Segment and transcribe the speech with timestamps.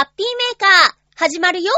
[0.00, 1.70] ハッピーメーカー、始まるよ。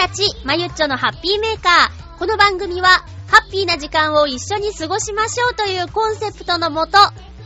[0.00, 2.18] 月1日、まゆっちょのハッピーメーカー。
[2.18, 2.88] この番組は、
[3.28, 6.96] ハッピーな時間を一緒に過ごしましょうというコンセプトのもと、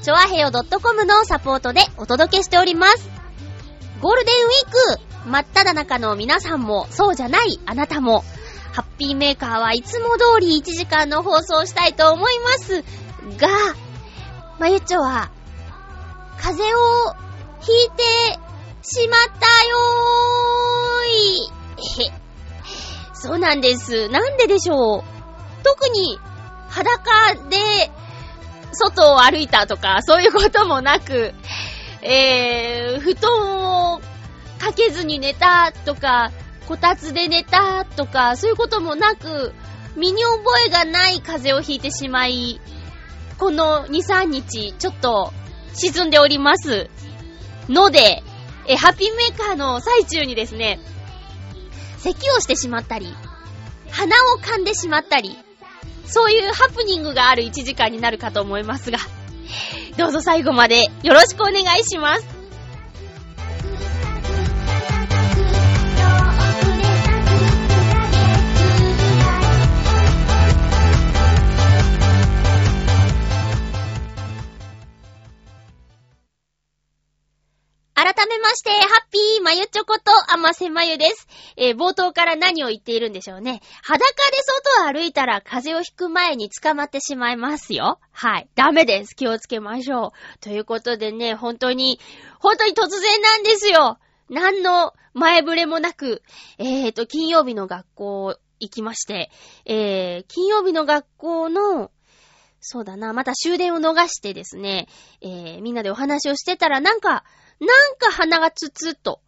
[0.03, 3.11] ちょあへよ .com のサポートでお届けしております。
[4.01, 8.25] ゴールデンウィーク、真っ只中の皆さんも、そうじゃないあなたも、
[8.73, 12.83] ハッピーメーカーはいつも通り1時間の放送したいと思います
[13.37, 13.49] が、
[14.61, 15.31] まゆっちょは、
[16.41, 17.17] 風邪を
[17.63, 18.39] ひいて
[18.83, 22.11] しまったよーい。
[22.21, 22.24] へ。
[23.25, 24.11] そうなんです。
[24.11, 25.03] なんででしょう？
[25.65, 26.19] 特に、
[26.69, 27.91] 裸で、
[28.73, 31.33] 外を歩いたとか、そういうこともなく、
[32.03, 34.01] えー、布団を
[34.59, 36.33] かけずに寝たとか、
[36.69, 39.55] こたつで寝たとか、そういうこともなく、
[39.97, 42.61] 身に覚えがない風邪をひいてしまい、
[43.39, 45.33] この2、3日、ちょっと、
[45.73, 46.91] 沈んでおります。
[47.71, 48.23] ので、
[48.67, 50.79] え、ハッピーメーカーの最中にですね、
[52.05, 53.15] 咳をしてしまったり、
[53.91, 55.39] 鼻を噛んでしまったり、
[56.05, 58.99] そういうハプニングがある1時間になるかと思いますが、
[59.97, 62.34] どうぞ最後までよろしくお願いします。
[78.35, 81.29] めまして、ハッピーまゆちょこと、あませまゆです。
[81.57, 83.61] えー、冒頭から何を言っているんでしょうね。
[83.83, 84.13] 裸で
[84.77, 88.01] 外を歩いたら風邪をひく前に捕まってしまいますよ。
[88.11, 88.49] はい。
[88.57, 89.15] ダメです。
[89.15, 90.39] 気をつけましょう。
[90.41, 92.01] ということでね、本当に、
[92.41, 93.99] 本当に突然なんですよ。
[94.29, 96.23] 何の前触れもなく、
[96.59, 99.31] えーと、金曜日の学校行きまして、
[99.65, 101.93] えー、金曜日の学校の、
[102.61, 104.89] そうだな、また終電を逃してですね、
[105.21, 107.23] えー、みんなでお話をしてたら、なんか、
[107.65, 109.21] なんか鼻がツツッと。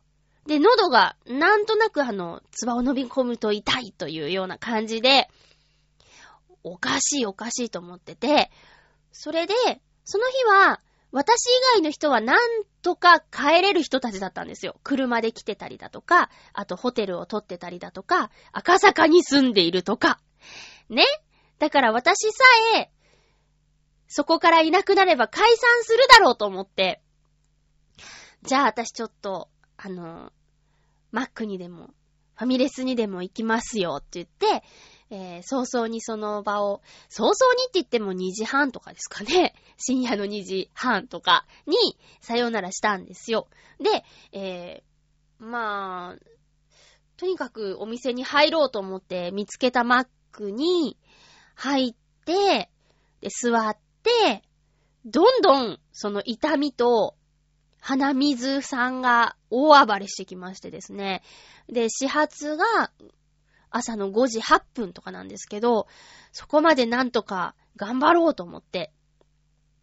[0.47, 5.29] で、喉がなんとなくあの、唾を飲み込むと痛いというような感じで、
[6.63, 8.51] おかしいおかしいと思ってて、
[9.13, 9.55] それで、
[10.05, 10.81] その日は、
[11.13, 14.79] 私以外の人はなんとか帰れる人たちだったんですよ。
[14.83, 20.21] 車で来てたりだとか、あとホテルを取ってたりだとか、赤坂に住んでいるとか。
[20.89, 21.05] ね
[21.59, 22.45] だから私さ
[22.77, 22.91] え、
[24.09, 27.01] そこからいなくなれば解散するだろうと思って、
[28.47, 30.33] じゃあ私ちょっと、あの、
[31.11, 31.91] マックにでも、
[32.37, 34.65] ファミレスにでも行きますよって言って、
[35.11, 39.53] えー、早々にその場を、早々にって言っても2時半とかですかね。
[39.79, 43.49] 深夜の2時半とかに、さようならしたんですよ。
[43.81, 46.17] で、えー、まあ、
[47.17, 50.97] とにかくお店に入ろうと思って見つけたマックに
[51.57, 52.71] 入って、
[53.21, 54.45] で、座って、
[55.05, 57.17] どんどんその痛みと
[57.87, 61.23] 鼻水さんが大暴れしてきましてですね。
[61.69, 62.91] で、始発が
[63.71, 65.87] 朝の5時8分とかなんですけど、
[66.33, 68.91] そこまでなんとか頑張ろうと思って。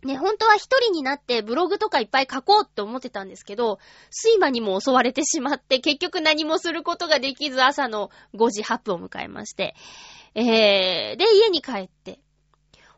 [0.04, 3.80] ね、本当は一人になってブログとかいっぱい書こうって思ってたんですけど、
[4.12, 9.76] 睡魔にも襲われてしまって、結局何もすることができず朝の5時8分を迎えまして。
[10.36, 12.20] えー、で、家に帰って、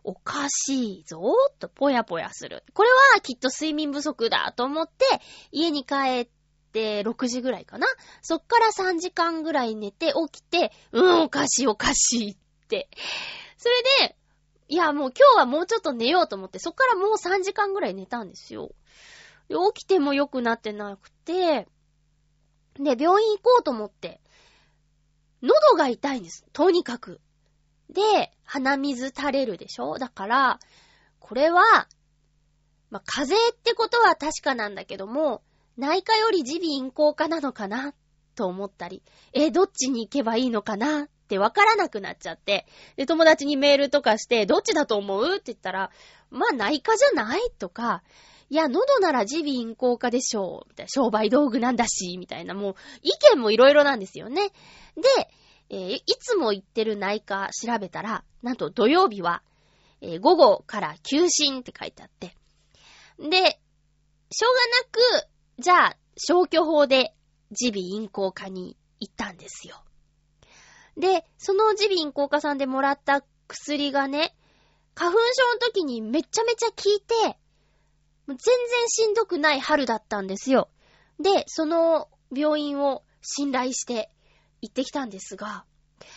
[0.05, 2.63] おかしいぞーとぽやぽやする。
[2.73, 5.05] これはきっと睡眠不足だと思って、
[5.51, 6.29] 家に帰っ
[6.71, 7.87] て6時ぐらいかな。
[8.21, 12.37] そっから3時間ぐらい寝て起きて、うん、おかしいおかしいっ
[12.67, 12.87] て。
[13.57, 14.15] それで、
[14.67, 18.75] いや、もう今日はもうちょっと寝ようと思って、そっからもう3時間ぐらい寝たんですよ。
[19.47, 21.67] で、起きても良くなってなくて、
[22.75, 24.21] で、病院行こうと思って、
[25.41, 26.45] 喉が痛いんです。
[26.53, 27.21] とにかく。
[27.89, 29.97] で、鼻水垂れるでしょ？
[29.97, 30.59] だから、
[31.19, 31.87] これは、
[32.89, 35.41] まあ、風邪ってことは確かなんだけども、
[35.77, 37.93] 内科より耳鼻咽喉科なのかな？
[38.35, 39.01] と思ったり、
[39.33, 41.05] え、どっちに行けばいいのかな？
[41.05, 42.67] ってわからなくなっちゃって、
[42.97, 45.35] で、友達にメールとかして、どっちだと思う？
[45.35, 45.89] って言ったら、
[46.29, 47.39] まあ内科じゃない？
[47.57, 48.03] とか、
[48.49, 50.69] いや、喉なら耳鼻咽喉科でしょう。
[50.69, 54.49] みたいな、商売道具なんだし、みたいな、もう、意見もいろいろなんですよね。
[54.95, 55.29] で、
[55.69, 59.41] えー、いつも行ってる内科調べたら、なんと土曜日は、
[60.01, 62.35] えー、午後から休診って書いてあって。
[63.17, 63.59] で、
[64.31, 67.15] しょうがなく、じゃあ、消去法で
[67.51, 69.83] 耳鼻咽喉科に行ったんですよ。
[70.97, 74.35] で、その耳鼻咽喉科さんでもらった薬がね、
[74.93, 77.37] 花粉症の時にめちゃめちゃ効いて、
[78.27, 78.47] 全然
[78.87, 80.69] しんどくない春だったんですよ。
[81.19, 84.09] で、その病院を信頼して
[84.61, 85.65] 行ってきたんですが、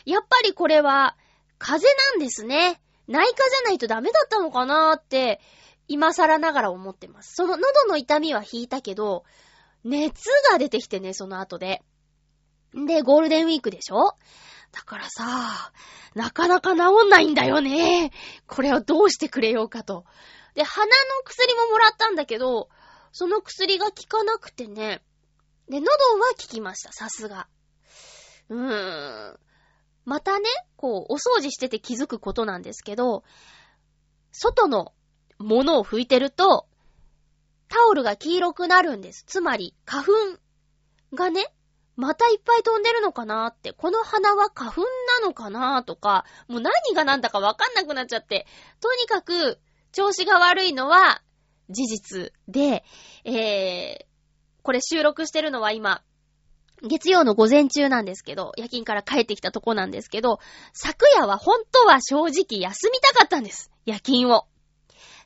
[0.05, 1.17] やっぱりこれは
[1.59, 2.81] 風邪なんですね。
[3.07, 5.41] 内科じゃないとダメだったのかなーって、
[5.87, 7.35] 今更ながら思ってます。
[7.35, 9.25] その喉の痛みは引いたけど、
[9.85, 11.83] 熱が出てきてね、その後で。
[12.75, 14.17] で、ゴールデンウィークでしょ？
[14.73, 15.73] だからさ、
[16.15, 18.13] なかなか治んないんだよね。
[18.47, 20.05] これをどうしてくれようかと。
[20.55, 20.93] で、鼻の
[21.25, 22.69] 薬ももらったんだけど、
[23.13, 25.03] その薬が効かなくてね。
[25.71, 27.49] で、喉は効きました、さすが。
[28.49, 29.39] うーん。
[30.05, 33.25] またね、こう、お掃除してて気づくことなんですけど、
[34.33, 34.93] 外の
[35.39, 36.67] ものを拭いてると、
[37.69, 39.25] タオルが黄色くなるんです。
[39.27, 40.13] つまり、花粉
[41.15, 41.53] がね、
[41.97, 44.83] またいっぱい飛んでるのかなって、この花は花粉
[45.21, 48.47] なのかなーとか、もう何が何だかわかんなくなっちゃって、
[48.81, 49.61] とにかく、
[49.93, 51.23] 調子が悪いのは
[51.71, 52.85] 事実で、
[53.25, 54.05] えー、
[54.63, 56.03] これ収録してるのは今、
[56.83, 60.39] 月曜の午前中なんですけど、夜勤から帰ってきたとこなんですけど、
[60.73, 63.71] 昨夜は本当は正直休みたかったんです。
[63.85, 64.47] 夜勤を。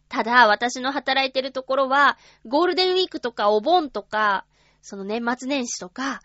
[0.09, 4.47] ただ、私の働いてるところは、ゴールデンウィークとかお盆とか、
[4.83, 6.21] その年末年始とか、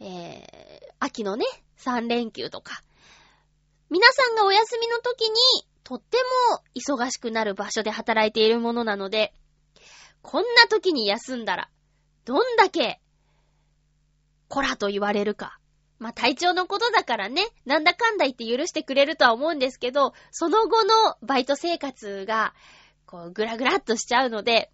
[0.00, 1.44] えー、秋のね、
[1.78, 2.82] 3連休とか、
[3.90, 5.36] 皆さんがお休みの時に、
[5.82, 6.18] とって
[6.50, 9.32] も忙しくなる場所で働いているものなので、
[10.20, 11.70] こんな時に休んだら、
[12.24, 13.00] どんだけ、
[14.48, 15.58] こらと言われるか。
[15.98, 22.54] まあ、体調のことだからね、なんだかんだ言って許してくれるとは思うんですけど、その後のバイト生活が、
[23.06, 24.70] こう、ぐらぐらっとしちゃうので、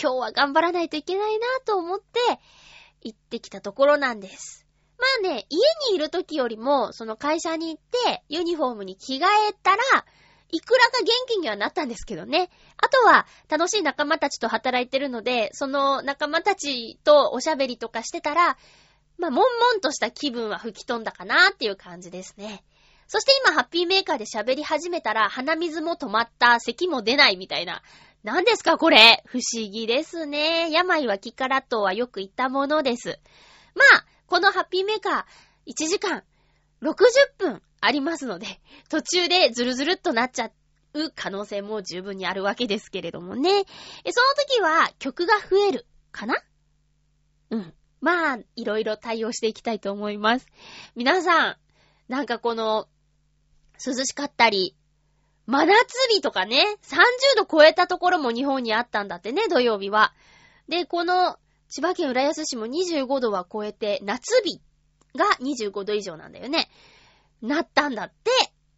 [0.00, 2.20] 今日は頑張らないといけないなと思って、
[3.02, 4.66] 行ってきたところなんです。
[4.98, 5.58] まあね、家
[5.90, 10.04] にいる時よりも、その会社に行って、ユニフォームに着替えたら、
[10.52, 12.50] いくらか元気にはなったんですけどね。
[12.76, 18.58] あとは、楽しい仲間たちと働いてるので、その仲間たちとおしゃべりとかしてたら、
[19.20, 22.64] まあ、悶々とした気分は吹き飛んだかなっていう感じですね。
[23.06, 27.82] そして今、ハッピーメーカーで喋り始めたら、鼻水も止まった、咳も出ないみたいな。
[28.22, 30.70] 何ですかこれ不思議ですね。
[30.70, 33.18] 病は気からとはよく言ったものです。
[33.74, 36.22] まあ、このハッピーメーカー、1時間、
[36.82, 36.94] 60
[37.38, 38.46] 分ありますので、
[38.88, 40.50] 途中でズルズルっとなっちゃ
[40.94, 43.50] う可能性も十分にあるわけですけれどもね。
[43.50, 43.64] その
[44.48, 46.36] 時は曲が増えるかな？
[47.50, 47.74] うん。
[48.00, 50.46] まあ、いろいろ対応していきたいと思います。
[50.94, 51.56] 皆さん、
[52.08, 52.88] なんかこの、
[53.84, 54.76] 涼しかったり、
[55.46, 56.98] 真夏日とかね、30
[57.36, 60.14] 度超えたところも日本にあったんだってね、土曜日は。
[60.68, 61.36] で、この、
[61.68, 64.60] 千葉県浦安市も25度は超えて、夏日
[65.16, 66.68] が25度以上なんだよね。
[67.42, 68.30] なったんだって。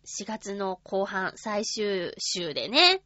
[0.05, 3.03] 4月の後半、最終週でね。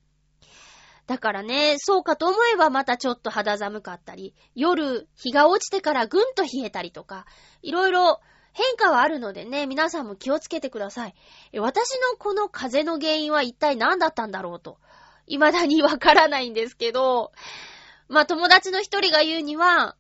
[1.07, 7.27] だからね、そうかと思えばまたちょっと肌寒かったり、夜、日が落ちてからぐんと冷えたりとか、
[7.63, 8.21] いろいろ
[8.53, 11.15] 変化はあるのでね、皆さんも気をつけてください。
[11.59, 14.79] 私のこの風邪の原因は一体何だったんだろうと、
[15.27, 17.33] 未だにわからないんですけど、
[18.09, 19.97] まあ友達の一人が言うには、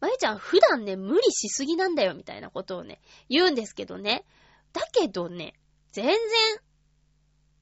[0.00, 4.24] まゆちゃん普段ね、無理しすぎなんだよみたいなことをね、言うんですけどね。
[4.72, 5.54] だけどね、
[5.92, 6.16] 全然、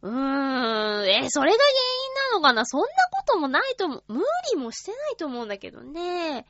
[0.03, 1.71] うーん、え、それが原
[2.31, 2.65] 因なのかな？
[2.65, 4.05] そんなこともないと思う。
[4.09, 6.47] 無理もしてないと思うんだけどね。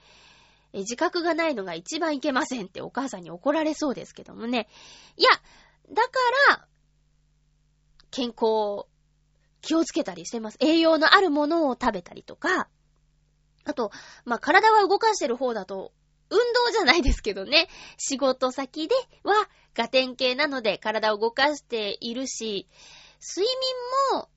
[0.72, 4.68] え、自覚がないのが一番いけませんってお母さんに怒られそうですけどもね。
[5.16, 5.30] いや、
[5.90, 6.10] だか
[6.50, 6.66] ら、
[8.10, 8.86] 健康、
[9.62, 10.58] 気をつけたりしてます。
[10.60, 12.68] 栄養のあるものを食べたりとか、
[13.64, 13.90] あと、
[14.24, 15.92] まあ、体は動かしてる方だと
[16.30, 19.34] 運動じゃないですけどね、仕事先では
[19.74, 22.68] ガテン系なので体を動かしているし、
[23.20, 23.46] 睡
[24.12, 24.28] 眠も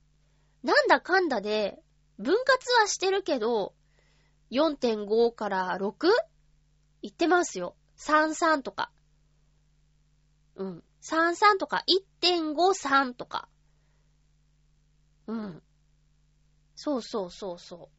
[0.64, 1.80] なんだかんだで
[2.18, 3.74] 分割はしてるけど、
[4.52, 6.08] 4.5から 6?
[7.02, 7.76] 言ってますよ。
[7.98, 8.92] 33とか。
[10.56, 10.84] うん。
[11.02, 11.84] 33とか、
[12.22, 13.48] 1.53とか。
[15.28, 15.64] うん。
[16.76, 17.90] そうそうそうそう。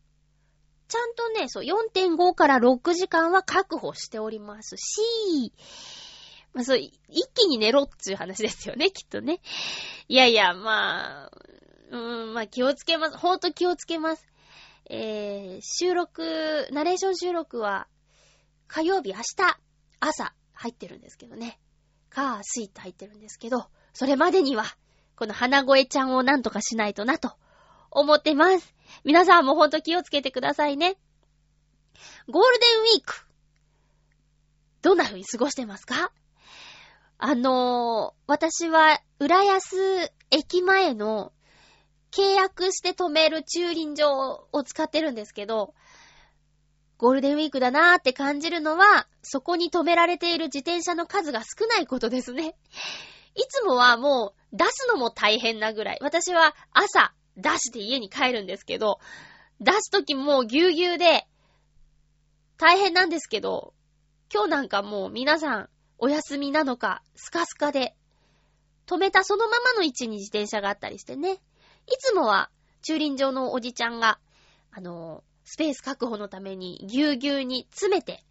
[0.89, 5.53] ちゃんとね、そう、4.5から6時間は確保しておりますし、
[6.53, 6.93] まあ、そう、一
[7.35, 9.41] 気に寝ろっていう話ですよね、きっとね。
[10.09, 11.31] いやいや、まあ、
[11.91, 13.17] うーん、まあ気をつけます。
[13.17, 14.27] ほんと気をつけます。
[14.91, 17.89] えー、収録、ナレーション収録は、
[18.67, 19.59] 火曜日明日、
[20.01, 21.59] 朝、入ってるんですけどね。
[22.11, 24.65] カー、スイット入ってるんですけど、それまでには、
[25.17, 27.33] この花声ちゃんをなんとかしないとなと、
[27.91, 28.75] 思ってます。
[29.05, 30.97] 皆さんもほんと気をつけてくださいね。
[32.29, 33.27] ゴールデンウィーク、
[34.83, 36.13] どんな風に過ごしてますか？
[37.25, 41.33] あのー、私は、浦安駅前の
[42.11, 45.73] 契約して止める駐輪場を使ってるんですけど、
[46.99, 52.57] ゴールデンウィークだなーって感じるのは、そこに止められている自転車の数が少ないことですね。
[53.37, 55.99] いつもはもう出すのも大変なぐらい。
[56.01, 58.99] 私は朝出して家に帰るんですけど、
[59.61, 61.29] 出すときもうぎゅうぎゅうで
[62.57, 63.75] 大変なんですけど、
[64.35, 65.69] 今日なんかもう皆さん
[66.03, 67.95] お休みなのか、スカスカで、
[68.87, 71.35] 止めたそのままの位置に自転車があったりしてね。
[71.35, 71.39] い
[71.97, 72.51] つもは、
[72.83, 74.19] 駐輪場のおじちゃんが、
[74.73, 78.25] あの、スペース確保のためにぎゅうぎゅうに詰めて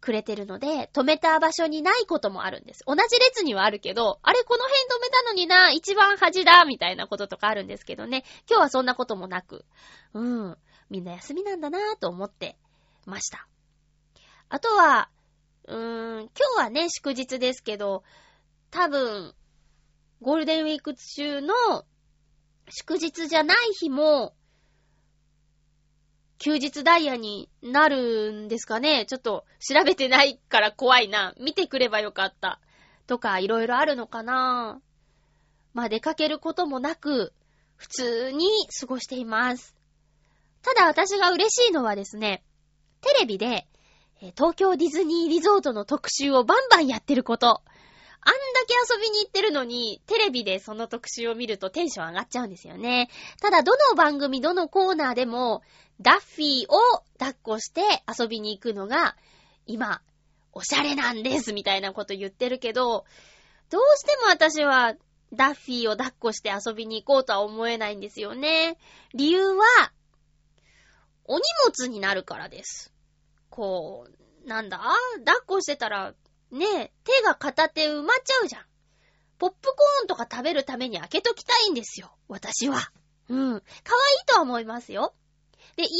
[0.00, 2.82] くれてるので、止めた場所にないこともあるんです。
[2.86, 8.24] 同じ列にはあるけど、あれこの辺止めたのにな、一番端だ、みたいなこととかあるんですけどね。
[8.48, 9.66] 今日はそんなこともなく、
[10.14, 10.56] うん、
[10.88, 12.56] みんな休みなんだなぁと思って
[13.04, 13.46] ました。
[14.48, 15.10] あとは、
[16.56, 18.02] 日はね、祝日ですけど、
[18.70, 19.34] 多分、
[20.22, 21.54] ゴールデンウィーク中の
[22.68, 24.34] 祝日じゃない日も、
[26.38, 31.34] 休日ダイヤになるんですかねちょっと調べてないから怖いな。
[31.40, 32.60] 見てくればよかった。
[33.06, 34.80] とか、いろいろあるのかな
[35.72, 37.32] まあ、出かけることもなく、
[37.76, 38.46] 普通に
[38.80, 39.76] 過ごしています。
[40.62, 42.42] ただ私が嬉しいのはですね、
[43.00, 43.66] テレビで
[44.20, 47.48] 東京ディズニーリゾートの特集をバンバンやってること。
[47.48, 53.08] あんだけ遊びに行ってるのに、テレビでその特集を見るとテンション上がっちゃうんですよね。
[53.40, 55.62] ただ、どの番組、どのコーナーでも、
[56.00, 57.82] ダッフィーを抱っこして
[58.18, 59.16] 遊びに行くのが、
[59.66, 60.02] 今、
[60.52, 63.04] おしゃれなんです、みたいなこと言ってるけど、
[63.70, 64.94] どうしても私は、
[65.32, 68.78] ダッフィーを抱っこして遊びに行こうとは思えないんですよね。
[69.14, 69.92] 理由は、
[71.24, 72.95] お荷物になるからです。
[73.50, 74.06] こ
[74.44, 74.80] う、なんだ？
[75.24, 76.14] 抱っこしてたら、
[76.50, 78.62] ね手が片手埋まっちゃうじゃん。
[79.38, 82.16] ポップコーンとか食べるために開けときたいんですよ。
[82.28, 82.92] 私は。
[83.28, 83.38] うん。
[83.38, 83.62] 可愛い
[84.26, 85.14] とは思いますよ。
[85.76, 85.94] で、家に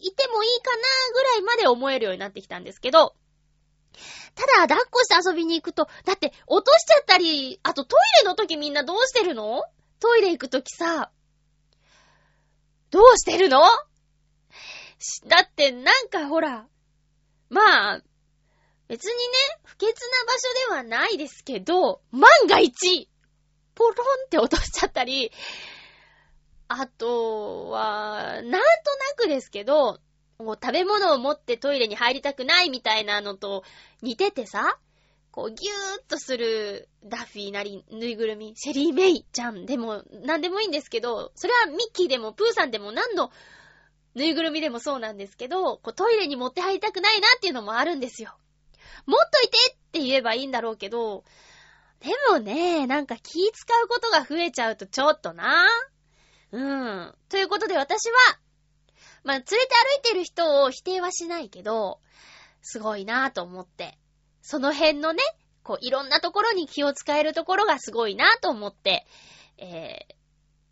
[0.00, 3.14] いてもいいかなぐらいまで思えるようになってきたんですけど、
[4.36, 9.64] ただ、抱っこして遊びに行くと、だって落としちゃったり、あとトイレの時みんなどうしてるの？
[9.98, 11.10] トイレ行く時さ、
[12.90, 13.62] どうしてるの？
[15.26, 16.68] だってなんかほら、
[17.50, 18.02] まあ、
[18.88, 23.08] 別にね、不潔な場所ではないですけど、万が一、
[23.74, 23.94] ポロン
[24.26, 25.30] って落としちゃったり、
[26.68, 28.58] あとは、なんとな
[29.16, 30.00] くですけど、
[30.38, 33.64] もう食べ物を持ってトイレに入りたくないみたいなのと
[34.02, 34.78] 似ててさ、
[35.32, 43.30] こうギューっとするダッフィーなりぬいぐるみ、シェリーメイちゃんでもなんでもいいんですけど、それはミッキーでもプーさんでも何の
[44.18, 48.36] ぬいぐるみでもそうなんですけど、こうトイレに持って入りたくないなっていうのもあるんですよ。
[49.06, 51.24] 持っといてって言えばいいんだろうけど、
[52.00, 55.66] でもね、なんか気使うことが増えちゃうとちょっとな。
[56.50, 57.14] うん。
[57.28, 58.38] ということで私は、
[59.22, 62.00] まあ、連れて歩いてる人を否定はしないけど、
[62.62, 63.98] すごいなぁと思って。
[64.42, 65.22] その辺のね、
[65.62, 69.06] こう、いろんなところに気を使えるところがすごいなぁと思って、
[69.58, 70.14] えー、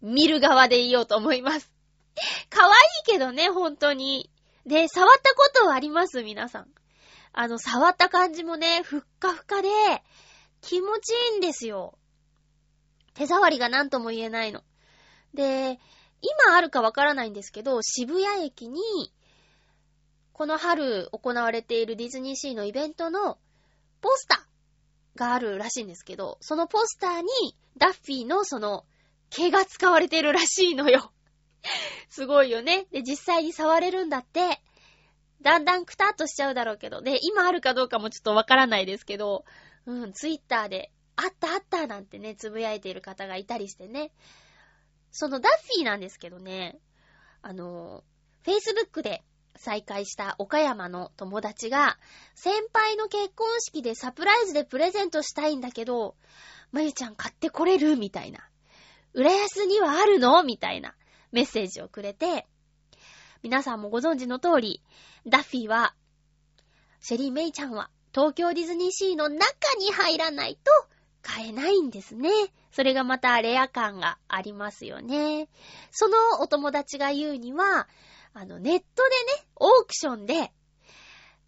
[0.03, 1.76] 見る側でいようと思います。
[2.51, 2.73] 可愛い
[3.05, 4.31] けどね、本当に。
[4.65, 6.69] で、触ったことはあります皆さん。
[7.33, 9.69] あの、触った感じもね、ふっかふかで、
[10.63, 11.99] 気持ちいいんですよ。
[13.15, 14.63] 手触りが何とも言えないの。
[15.35, 15.79] で、
[16.21, 18.81] 今あるかわからないんですけど、渋谷駅に、
[20.33, 23.39] この春行われているディズニーシーのイベントの
[24.01, 28.85] ポスターがあるらしいんですけど、そのポスターにダッフィーのその
[29.31, 31.13] 毛が使われているらしいのよ。
[32.09, 32.87] すごいよね。
[32.91, 34.61] で、実際に触れるんだって。
[35.43, 37.03] だんだんくたっとしちゃうだろうけど。
[37.03, 39.45] で、今あるかどうかもちょっとわからないですけど、
[39.87, 44.13] うん、ツイッターで、あったあったなんてね、つぶやいている方がいたりしてね。
[45.13, 46.79] そのダッフィーなんですけどね、
[47.43, 48.05] あの、
[48.45, 49.25] Facebook で
[49.57, 51.99] 再会した岡山の友達が、
[52.35, 56.17] 先輩の結婚式でサプライズでプレゼントしたいんだけど、
[56.73, 58.47] まゆちゃん買ってこれるみたいな。
[59.15, 60.95] 浦安にはあるのみたいな。
[61.33, 62.47] メッセージをくれて、
[63.43, 64.83] 皆さんもご存知の通り、
[65.27, 65.95] ダッフィーは、
[67.01, 70.71] シェリー・メイちゃんは東京ディズニーシーの中に入らないと
[71.23, 72.31] 買えないんですね。
[72.73, 75.49] それがまたレア感がありますよね。
[75.91, 77.89] そのお友達が言うには、
[78.33, 80.53] あの、ネットでね、オークションで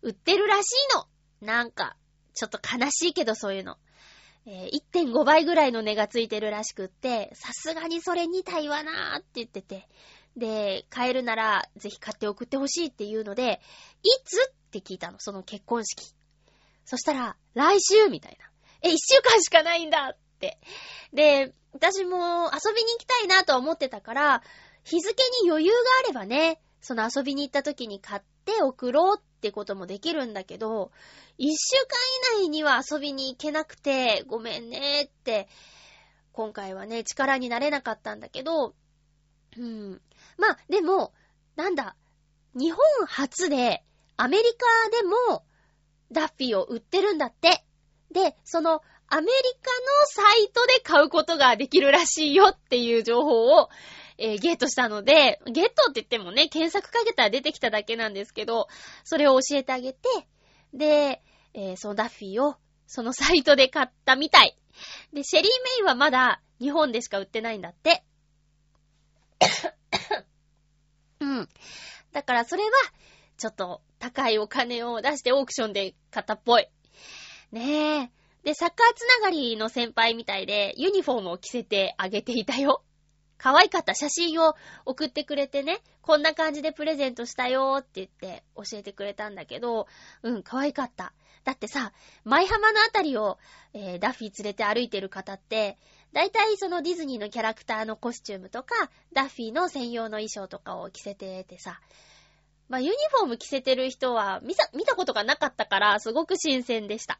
[0.02, 1.06] 売ってるらしいの。
[1.40, 1.96] なんか、
[2.34, 3.78] ちょっと悲しいけどそういうの。
[4.50, 9.86] えー、1.5倍ぐらいの値がついてるらしくって、さすがにそれにたいわなーって言ってて。
[10.38, 13.60] で、買えるならぜひ買って送ってほしいっていうので、
[14.02, 16.14] いつって聞いたの、その結婚式。
[16.86, 18.46] そしたら、来週みたいな。
[18.80, 20.58] え、一週間しかないんだって。
[21.12, 24.42] で、私も遊びに行きたいなと思ってたから、
[24.82, 30.90] 日付に余裕があればね、その遊びに行った時に買って送ろうっってこともできるんだけど、
[31.38, 31.76] 一週
[32.34, 35.48] 間以内には遊びに行けなくて、ごめんねって、
[36.32, 38.74] 今回はね、力になれなかったんだけど、
[39.56, 40.00] うん。
[40.38, 41.12] まあ、でも、
[41.54, 41.94] なんだ、
[42.54, 43.84] 日本初で、
[44.16, 45.44] アメリカでも、
[46.10, 47.64] ダッフィーを売ってるんだって。
[48.10, 49.70] で、その、アメリカ
[50.20, 53.68] のサイトで買うことができるらしいよっていう情報を、
[54.18, 58.66] えー、ゲットしたので、ゲットって言ってもね、検索かけたら出てきただけなんですけど、
[59.04, 59.98] それを教えてあげて、
[60.74, 61.22] で、
[61.54, 62.56] えー、そのダッフィーを、
[62.86, 64.56] そのサイトで買ったみたい。
[65.12, 68.02] で、シェリー・メイはまだ日本でしか売ってないんだって。
[71.20, 71.48] うん。
[72.12, 72.70] だからそれは、
[73.36, 76.66] ちょっと高いお金を出してオークションで買ったっぽい。
[77.52, 78.10] ねえ。
[78.42, 82.82] で、サッカーつながりの先輩みたいで、ユニフォームを着せてあげていたよ。
[83.38, 84.54] 可愛かった写真を
[84.84, 89.86] 送ってくれてね、こんな感じでプレゼントしたよーって言って教えてくれたんだけど、
[90.22, 91.12] うん、可愛かった。
[91.44, 91.92] だってさ、
[92.24, 93.38] 舞浜のあたりを、
[93.72, 95.78] えー、ダッフィー連れて歩いてる方って、
[96.12, 101.80] だいたいそのディズニーのキャラクターのコスチュームとか、ダッフィーの専用の衣装とかを着せててさ、
[102.68, 107.18] まあ、ユニフォーム着せてる人は見た、見たことがなかったから、すごく新鮮でした。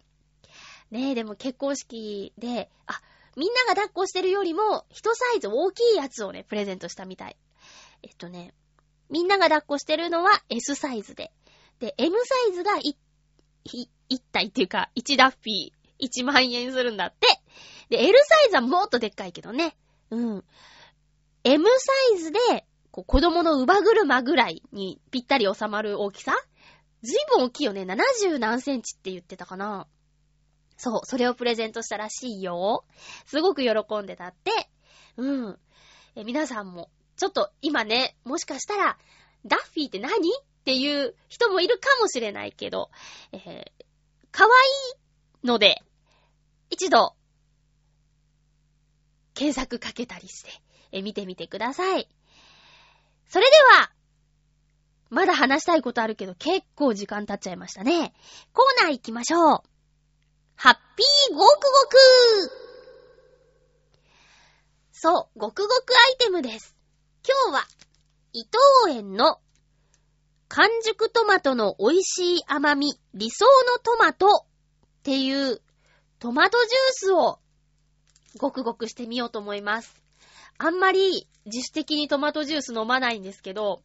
[0.90, 3.00] ねえ、でも結婚式で、あ、
[3.38, 7.37] みんなが抱っこしてるよりも、一サイズ大きいやつをね、プレゼントしたみたい。
[8.02, 8.52] えっとね、
[9.11, 11.30] みんなが抱っこしてるのは S サイズで。
[11.78, 12.97] で、M サイズが1、
[14.11, 17.29] 1体っていうか、1ダッフィー、1万円するんだって。
[17.90, 19.77] で、L サイズはもっとでっかいけどね。
[20.11, 20.44] うん。
[21.44, 26.35] M サイズで、こう子供の乳母車ぐらいにぴったり収まる大きさ？
[27.03, 27.83] ずいぶん大きいよね。
[27.83, 29.87] 70何センチって言ってたかな。
[30.79, 32.87] そう、それをプレゼントしたらしいよ。
[33.27, 34.71] すごく喜んでたって。
[35.17, 35.59] うん。
[36.14, 38.97] え、皆さんも、ちょっと今ね、もしかしたら、
[39.45, 40.11] ダッフィーって何？
[40.12, 40.14] っ
[40.64, 42.91] ていう人もいるかもしれないけど、
[43.33, 43.87] えー、
[44.31, 44.51] 可愛
[45.43, 45.83] いので、
[46.71, 47.17] 一度、
[49.35, 50.51] 検索かけたりして、
[50.93, 52.09] え、見てみてください。
[53.29, 53.91] それでは、
[55.11, 58.12] まだ話したいことあるけど結構時間経っちゃいましたね。
[58.53, 59.62] コーナー行きましょう。
[60.61, 61.47] ハッピーごくご
[61.88, 61.97] く
[64.90, 66.75] そう、ごくごくアイテムです。
[67.25, 67.64] 今日は、
[68.33, 68.42] 伊
[68.88, 69.38] 藤園の
[70.49, 74.31] 完熟トマトの美味しい甘み、理想のトマトっ
[75.05, 75.62] ていう
[76.18, 77.38] トマトジュースを
[78.38, 79.94] ごくごくしてみようと思います。
[80.59, 83.81] あんまり自主的にトマトジュース飲まないんですけど、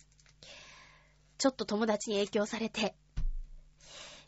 [1.37, 2.95] ちょっと友達に影響されて、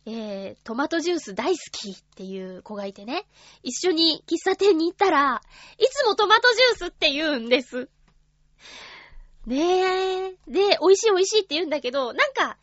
[0.07, 3.25] えー、トマトジュース大好きっていう子がいてね、
[3.63, 5.41] 一緒に喫茶店に行ったら、
[5.79, 7.89] いつもトマトジュースって言うんです。
[9.47, 10.29] ねえ。
[10.47, 12.57] で、美味しい美味しいって言うんだけど、なんか、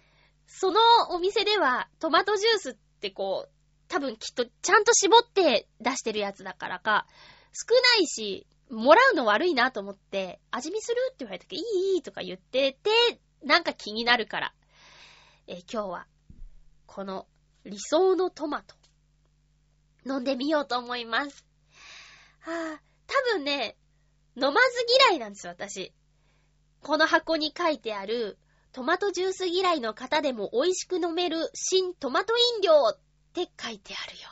[0.47, 3.51] そのお店ではトマトジュースってこう、
[3.89, 7.07] 多分きっとちゃんと絞って出してるやつだからか、
[7.53, 12.91] 少ないし、もらうの悪いなと思って、味見するって言われた時、いいいいとか言ってて、
[13.45, 14.55] なんか気になるから。
[15.49, 16.07] え今日は、
[16.87, 17.27] この
[17.65, 18.75] 理想のトマト、
[20.07, 21.45] 飲んでみようと思います。
[22.41, 23.77] はぁ、あ、多分ね、
[24.37, 25.93] 飲まず嫌いなんですよ、私。
[26.83, 28.39] この箱に書いてある、
[28.73, 32.99] トマトジュース嫌いの方でも美味しく飲める新トマト飲料っ
[33.35, 34.29] て書いてあるよ。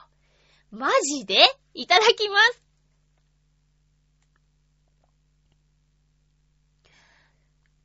[0.71, 1.37] マジで？
[1.75, 2.63] いただきます。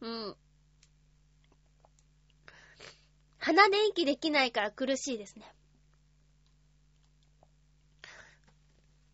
[0.02, 0.36] うん。
[3.46, 5.46] 鼻で息できないから苦しいですね。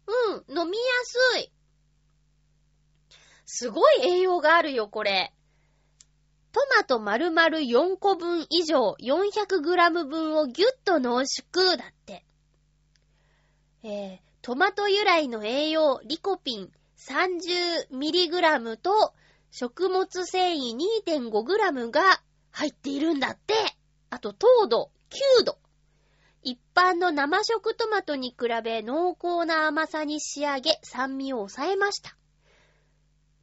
[0.07, 1.51] うん、飲みやすい。
[3.45, 5.33] すごい栄養があるよ、これ。
[6.53, 12.23] トマト丸々4個分以上 400g 分をギュッと濃縮だって。
[13.83, 19.13] えー、トマト由来の栄養、リコピン 30mg と
[19.51, 23.75] 食物繊維 2.5g が入っているんだって。
[24.11, 25.57] あと糖度9度。
[26.43, 32.17] 一般の生食トマトに比べ濃厚な甘さに仕上げ酸味を抑えました。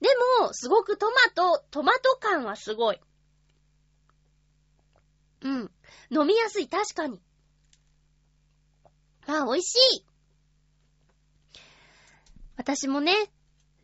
[0.01, 0.09] で
[0.41, 3.01] も、すごくトマト、トマト感はすごい。
[5.41, 5.71] うん。
[6.11, 7.21] 飲みやすい、確かに。
[9.27, 10.05] あ、美味しい。
[12.57, 13.15] 私もね、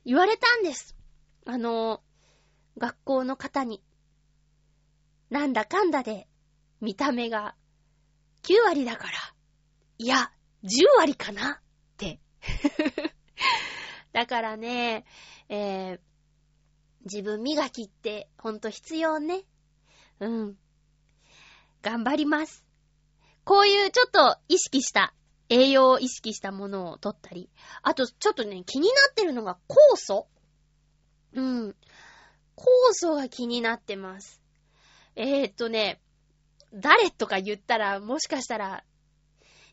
[0.05, 0.97] 言われたんです。
[1.47, 2.03] あの、
[2.77, 3.83] 学校の方に。
[5.31, 6.29] なんだかんだで、
[6.85, 7.57] 見た目が
[8.42, 9.12] 9割だから、
[9.97, 10.31] いや、
[10.64, 10.68] 10
[10.99, 11.57] 割かなっ
[11.97, 12.20] て。
[14.12, 15.07] だからね、
[15.49, 16.01] えー、
[17.05, 19.44] 自分磨きってほんと必要ね。
[20.20, 20.59] うん。
[21.81, 22.62] 頑張ります。
[23.44, 25.14] こういうちょっと意識した、
[25.49, 27.49] 栄養を意識したものを取ったり。
[27.83, 30.29] あと、ちょっとね、気になってるのが酵素
[31.33, 31.77] うん。
[32.57, 34.42] 酵素が気になってます。
[35.16, 36.03] えー、っとね、
[36.75, 38.85] 誰とか言ったら、もしかしたら、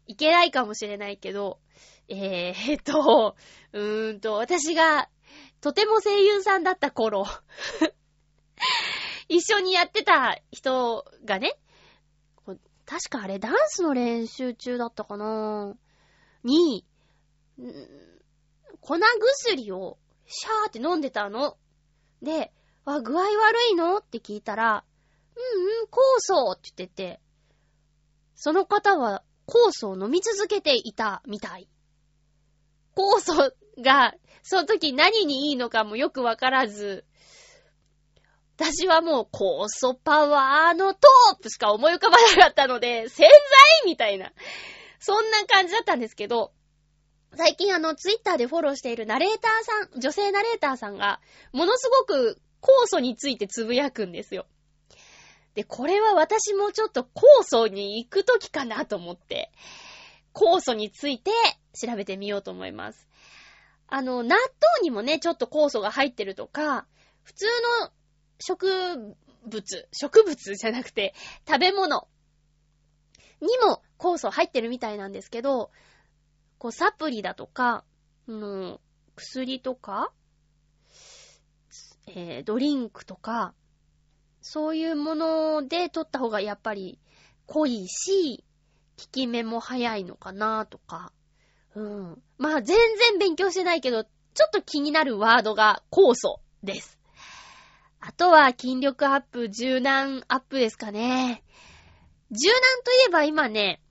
[0.07, 1.59] いけないかもしれないけど、
[2.07, 3.35] えー、えっと、
[3.73, 5.09] うーんと、私が、
[5.61, 7.25] とても声優さんだった頃
[9.29, 11.57] 一緒にやってた人がね、
[12.85, 15.77] 確かあれ、ダンスの練習中だったかな
[16.43, 16.85] に、
[18.81, 21.57] 粉薬をシャーって飲んでたの。
[22.21, 22.51] で、
[22.83, 23.29] あ、具合悪
[23.71, 23.97] いの？
[23.97, 24.83] って聞いたら、
[25.35, 27.19] うんうん、酵素って言ってて、
[28.35, 31.67] その方は酵素を飲み続けていたみたい。
[32.95, 34.13] 酵素が、
[34.43, 37.05] その時何にいいのかもよくわからず、
[38.57, 43.29] 私はもう酵素パワーのトープしか思い浮かばなかったので、洗剤
[43.85, 44.31] みたいな。
[44.99, 46.51] そんな感じだったんですけど、
[47.35, 51.21] 最近あの、ツイッターでフォローしているナレーターさん、女性ナレーターさんが、
[51.53, 54.45] ものすごく酵素についてつぶやくんですよ。
[55.53, 57.07] で、これは私もちょっと酵
[57.43, 59.51] 素に行くときかなと思って、
[60.33, 61.31] 酵素について
[61.73, 63.07] 調べてみようと思います。
[63.87, 64.49] あの、納豆
[64.81, 66.87] にもね、ちょっと酵素が入ってるとか、
[67.23, 67.45] 普通
[67.83, 67.91] の
[68.39, 71.13] 植物、植物じゃなくて、
[71.45, 72.07] 食べ物
[73.41, 75.71] にも酵素入ってるみたいなんですけど、
[76.57, 77.83] こう、サプリだとか、
[78.27, 78.79] の、
[79.15, 80.11] 薬とか、
[82.07, 83.53] えー、ドリンクとか、
[84.41, 86.99] そういうもので撮った方がやっぱり
[87.45, 88.43] 濃いし、
[88.97, 91.11] 効き目も早いのかなとか。
[91.75, 92.21] うん。
[92.37, 94.09] まあ全然勉強してないけど、ちょ
[94.47, 96.99] っと気になるワードが酵素です。
[97.99, 101.43] あとは筋力アップ、柔軟アップですかね。
[102.31, 103.81] 柔軟といえば今ね、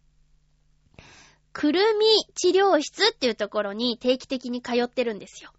[1.53, 5.53] くるみ治療室っていうところに定期的に通ってるんですよ。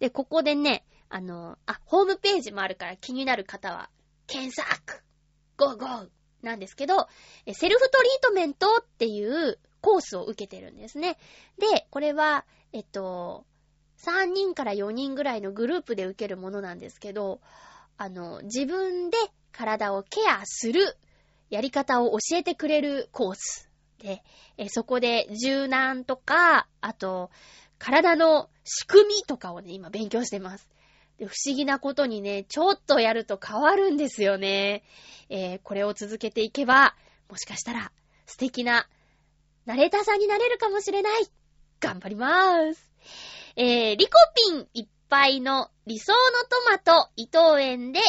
[0.00, 3.90] で、ここでね、あの、あ、ホームページもあるから気になる方は
[4.28, 5.02] 検索
[5.56, 6.08] ゴーゴー
[6.42, 7.08] なんですけど、
[7.52, 11.18] セルフトリートメントっていうコースを受けてるんですね。
[11.58, 13.44] で、これは、えっと、
[13.98, 17.40] 3人から4人ぐらいのグループで受けるものなんですけど、
[17.96, 19.16] あの、自分で
[19.50, 20.96] 体をケアする
[21.50, 24.22] やり方を教えてくれるコースで、
[24.68, 27.30] そこで柔軟とか、あと、
[27.78, 30.68] 体の仕組みとかをね、今勉強してます。
[31.18, 34.84] 不思議なことにね、ちょっとやると変わるんですよね。
[35.28, 36.94] えー、これを続けていけば、
[37.28, 37.92] もしかしたら
[38.26, 38.88] 素敵な
[39.66, 41.26] ナレーターさんになれるかもしれない。
[41.80, 42.90] 頑張りまーす。
[43.56, 48.00] えー、リコピンいっぱいの理想のトマト伊藤園で、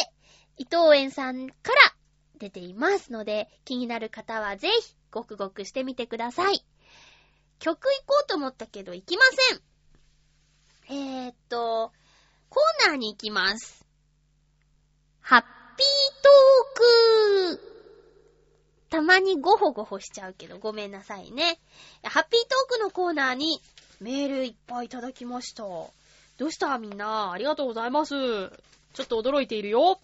[0.56, 1.94] 伊藤園さんから
[2.38, 6.64] 出ていますので、気になる方はぜひ、ごくごくしてみてください。
[7.58, 9.22] 曲行こうと思ったけど行きま
[10.88, 11.22] せん。
[11.24, 11.92] えー、っと、
[12.50, 13.86] コーナーに行きます。
[15.20, 15.46] ハッピー
[16.22, 17.60] トーク
[18.90, 21.58] たまにゴホゴホしちゃうけどごめんなさいね。
[22.02, 23.62] ハッピートークのコーナーに
[24.00, 25.62] メールいっぱいいただきました。
[25.62, 25.92] ど
[26.40, 26.78] うした？
[26.78, 27.32] みんな。
[27.32, 28.14] ありがとうございます。
[28.14, 30.00] ちょっと驚いているよ。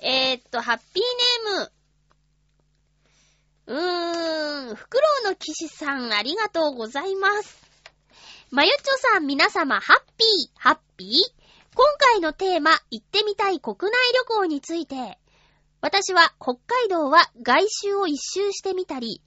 [0.00, 1.02] えー、っと、ハッピー
[3.68, 3.82] ネーム。
[4.66, 7.62] うーん、フクロウの騎士さんありがとうございます。
[8.50, 10.28] まゆちょさん皆様、ハッピー、
[10.58, 11.35] ハッピー
[11.76, 15.18] 今回のテーマ、行ってみたい国内旅行について、
[15.82, 19.20] 私は北海道は外周を一周してみたり、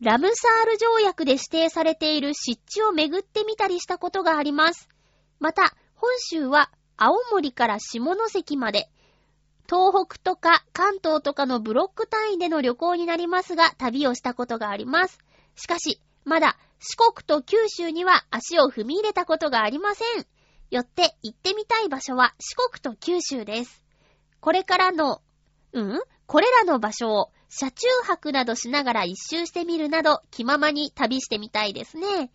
[0.00, 4.88] ラムサール条約で指定されている湿地を巡ってみたりしたことがあります。
[5.38, 8.88] また、本州は青森から下関まで、
[9.68, 15.18] 東北とか関東とかのブロック単位での旅行になりますが、旅をしたことがあります。
[15.56, 20.31] しかし、まだ四国と九州には足を踏み入れたことがありません。
[20.72, 23.84] よって行ってみたい場所は四国と九州です。
[24.40, 25.20] これからの、
[25.74, 26.00] うん？
[26.26, 32.32] これらの場所を車中泊などしながら一周してみるなど気ままに旅してみたいですね。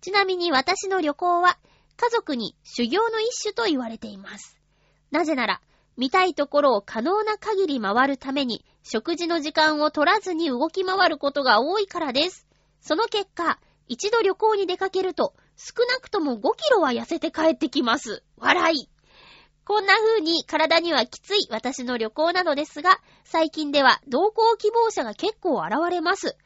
[0.00, 1.58] ちなみに私の旅行は
[1.96, 4.56] 家族に修行の一種と言われています。
[5.10, 5.60] なぜなら、
[5.96, 12.46] 見たいところを可能な限り回るために食事の時間を取らずに動き回ることが多いからです。
[12.80, 18.22] その結果、一度旅行に出かけると少なくとも5キロは痩せて帰ってきます。
[18.38, 18.88] 笑い。
[19.66, 26.38] こんな風に体にはきつい私の旅行なのですが、最近では同行希望者が結構現れます。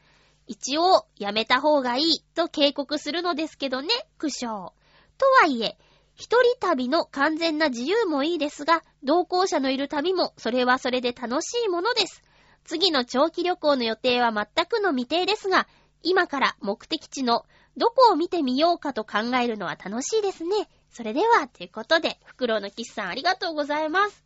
[0.47, 4.73] 一応、やめた方がいいと警告するのですけどね、苦笑。
[5.17, 5.77] とはいえ、
[6.13, 12.21] 一人旅の完全な自由もいいですが、同行者のいる旅もそれはそれで楽しいものです。
[12.65, 15.67] 次の長期旅行の予定は全くの未定ですが、
[16.03, 17.45] 今から目的地の
[17.77, 20.69] どこを見てみようかと考えるのは楽しいですね。
[20.91, 24.23] それでは、ということで、フクロウのキスさんありがとうございます。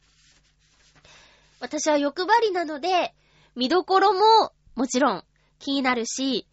[1.60, 3.14] 私は欲張りなので、
[3.56, 5.24] 見どころももちろん
[5.58, 6.48] 気になるし、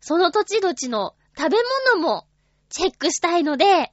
[0.00, 1.56] その土地土地の食べ
[1.94, 2.26] 物も
[2.68, 3.92] チェックしたいので、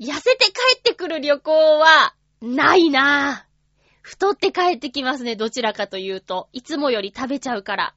[0.00, 3.54] 痩せて帰ってくる旅行はないなぁ。
[4.02, 6.48] 太って帰ってきますね、どちらかというと。
[6.52, 7.94] いつもより食べちゃうから。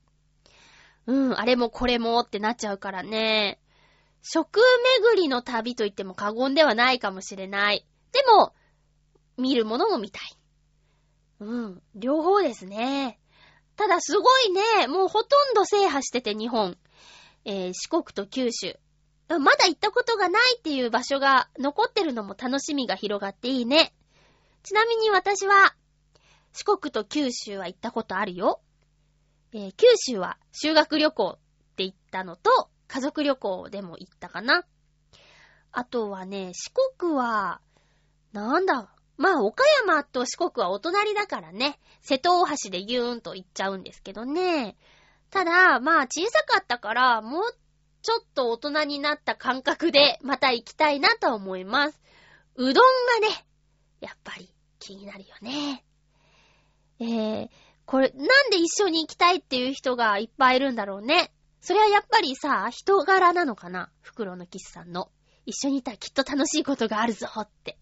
[1.07, 3.59] うん、あれもこれもってなっちゃうからね。
[4.21, 4.59] 食
[5.05, 7.85] 巡りの旅と言っても過言ではないかもしれない。
[8.11, 8.53] でも、
[9.37, 10.37] 見るものも見たい。
[11.39, 13.19] うん、両方ですね。
[13.77, 16.77] ただすごいね、もうほとんど制覇してて日本。
[17.45, 18.77] えー、四国と九州。
[19.29, 23.93] まだ行ったことがないっていう場所が残ってるのも楽しみが広がっていいね。
[24.63, 25.73] ちなみに私は、
[26.53, 28.61] 四国と九州は行ったことあるよ。
[29.57, 31.33] えー、九州は修学旅行っ
[31.75, 34.63] て言ったのと、家族旅行でも行ったかな。
[35.71, 37.59] あとはね、四国は、
[38.33, 44.77] なんだ、まあ、岡山と四国はお隣だからね、瀬戸大橋でユーンと行っちゃうんですけどね。
[45.31, 47.43] ただ、まあ、小さかったから、もう
[48.03, 51.99] ちょっと大人になった感覚で、また行きたいなと思います。
[52.53, 53.43] うどんがね、
[54.01, 55.83] やっぱり気になるよね。
[56.99, 57.49] えー、
[57.87, 61.31] これ、なんで一緒に行きたいっていう人がいっぱいいるんだろうね。
[61.61, 63.89] それはやっぱりさ、人柄なのかな？
[64.01, 65.09] 袋のキスさんの。
[65.45, 67.77] 一緒にいたらきっと楽しいことがあるぞって。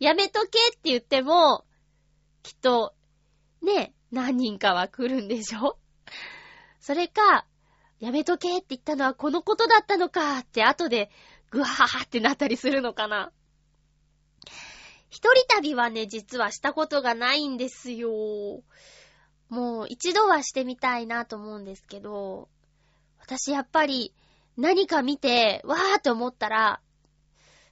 [0.00, 1.66] やめとけって言っても、
[2.42, 2.94] きっと、
[3.62, 5.78] ね、何人かは来るんでしょ？
[6.80, 7.46] それか、
[8.00, 11.10] やめとけって言ったのはこのことだったのかって後で
[11.50, 13.32] ぐわーってなったりするのかな？
[15.10, 18.62] 一人旅はね、実はしたことがないんですよ。
[19.48, 22.48] もう一度はしてみたいなと思うんですけど、
[23.18, 24.12] 私やっぱり
[24.56, 26.80] 何か見て、わーって思ったら、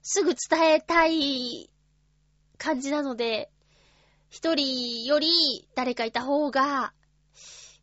[0.03, 1.71] すぐ伝えたい
[2.59, 3.51] 感じなので、
[4.29, 6.93] 一人より誰かいた方が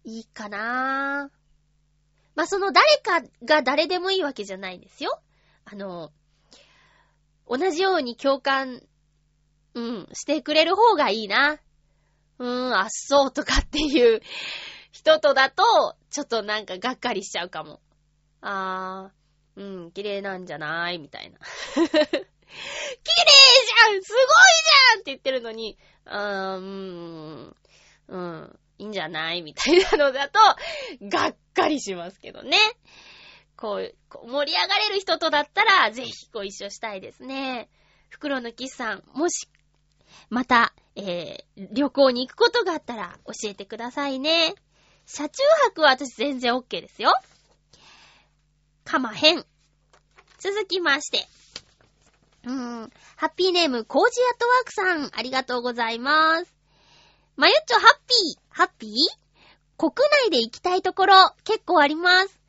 [0.04, 1.32] いいかな
[2.36, 5.22] まあ、その誰かが誰でもいいわけじゃないんですよ。
[5.66, 6.12] あの、
[7.48, 8.82] 同じように共感、
[9.74, 11.60] うん、してくれる方がいいな。
[12.42, 14.20] うーん、あっそうとかっていう
[14.92, 15.64] 人とだと、
[16.10, 17.80] ちょっとなんかがっかりしちゃうかも。
[18.42, 21.38] あー、うん、綺麗なんじゃないみたいな。
[21.76, 24.26] 綺麗じゃんすごい
[24.92, 27.56] じゃんって言ってるのに、うーん、
[28.08, 30.40] うん、いいんじゃないみたいなのだと、
[31.04, 32.58] がっかりしますけどね。
[33.56, 37.70] こう、こう盛り上がれる人とだったら、ぜひご一緒したいですね。
[38.10, 39.48] 袋のキスさん、もし、
[40.30, 44.56] また、えー、旅行に行くことがあったら教えてくださいね。
[45.06, 47.14] 車中泊は私全然 OK ですよ。
[48.84, 49.46] かまへん。
[50.40, 51.28] 続きまして。
[52.46, 52.92] うーん。
[53.16, 56.54] ハッピーネーム、コージアットワークさん、ありがとうございます。
[57.36, 58.92] まゆっちょ、ハッピー、ハッピー？
[59.78, 59.94] 国
[60.28, 62.40] 内で行きたいところ、結構あります。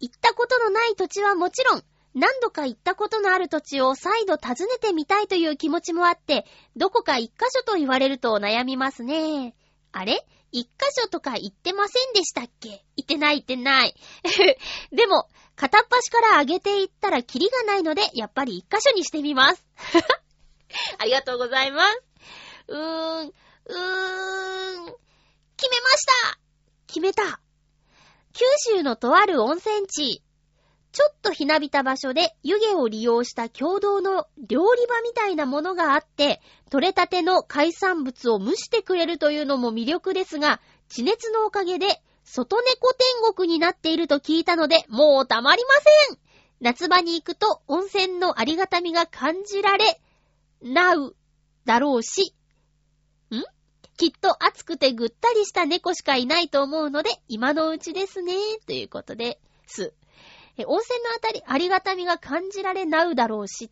[0.00, 6.46] 行ったことのない土地はもちろん、何度か行ったことのある土地を再度訪ねてみたいという気持ちもあって、
[6.76, 9.54] どこか一箇所と言われると悩みますね。
[9.92, 10.26] あれ？
[10.52, 12.84] 一箇所とか行ってませんでしたっけ？
[12.96, 13.94] 行ってない行ってない。
[14.92, 19.64] でも、片っ端から上げていったらキリがないので、やっぱり一箇所にしてみます。
[20.98, 22.02] ありがとうございます。
[22.68, 23.32] うーん、うーん、
[25.56, 26.38] 決めました
[26.86, 27.40] 決めた
[28.34, 28.44] 九
[28.76, 30.22] 州のとある温泉地、
[30.92, 45.70] ちょっとひなびた場所で湯気を利用した共同の料理場みたいなものがあって、取れたての海産物を蒸してくれるというのも魅力ですが、地熱のおかげで、外猫天国になっていると聞いたので、もうたまりま
[46.10, 46.18] せん
[46.60, 50.00] 夏場に行くと温泉のありがたみが感じられ、
[50.62, 51.16] なう、
[51.64, 52.34] だろうし、
[53.30, 53.42] ん？
[53.96, 58.34] きっと暑くてぐったりした猫しかいないと思うので、今のうちですね。
[58.66, 59.94] ということで、す。
[60.58, 63.70] え、温泉のあたり、ありがたみが感じられなうだろうし。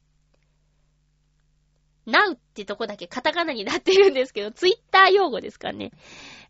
[2.06, 5.92] なうってとこだけカタカナになってるんですけど、 ツイッター用語ですかね。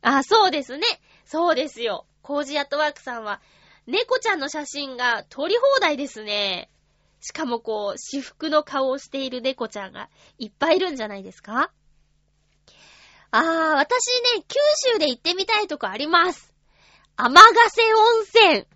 [0.03, 0.87] あ、そうですね。
[1.25, 2.07] そうですよ。
[2.23, 3.41] コージアットワークさんは、
[3.87, 6.71] 猫ちゃんの写真が撮り放題ですね。
[7.21, 11.73] しかもこう、私服の顔をしている猫ちゃんがいっぱいいるんじゃないですか？
[13.33, 14.59] あー、私ね、九
[14.93, 16.55] 州で行ってみたいとこあります。
[17.17, 18.67] 天ヶ瀬温泉。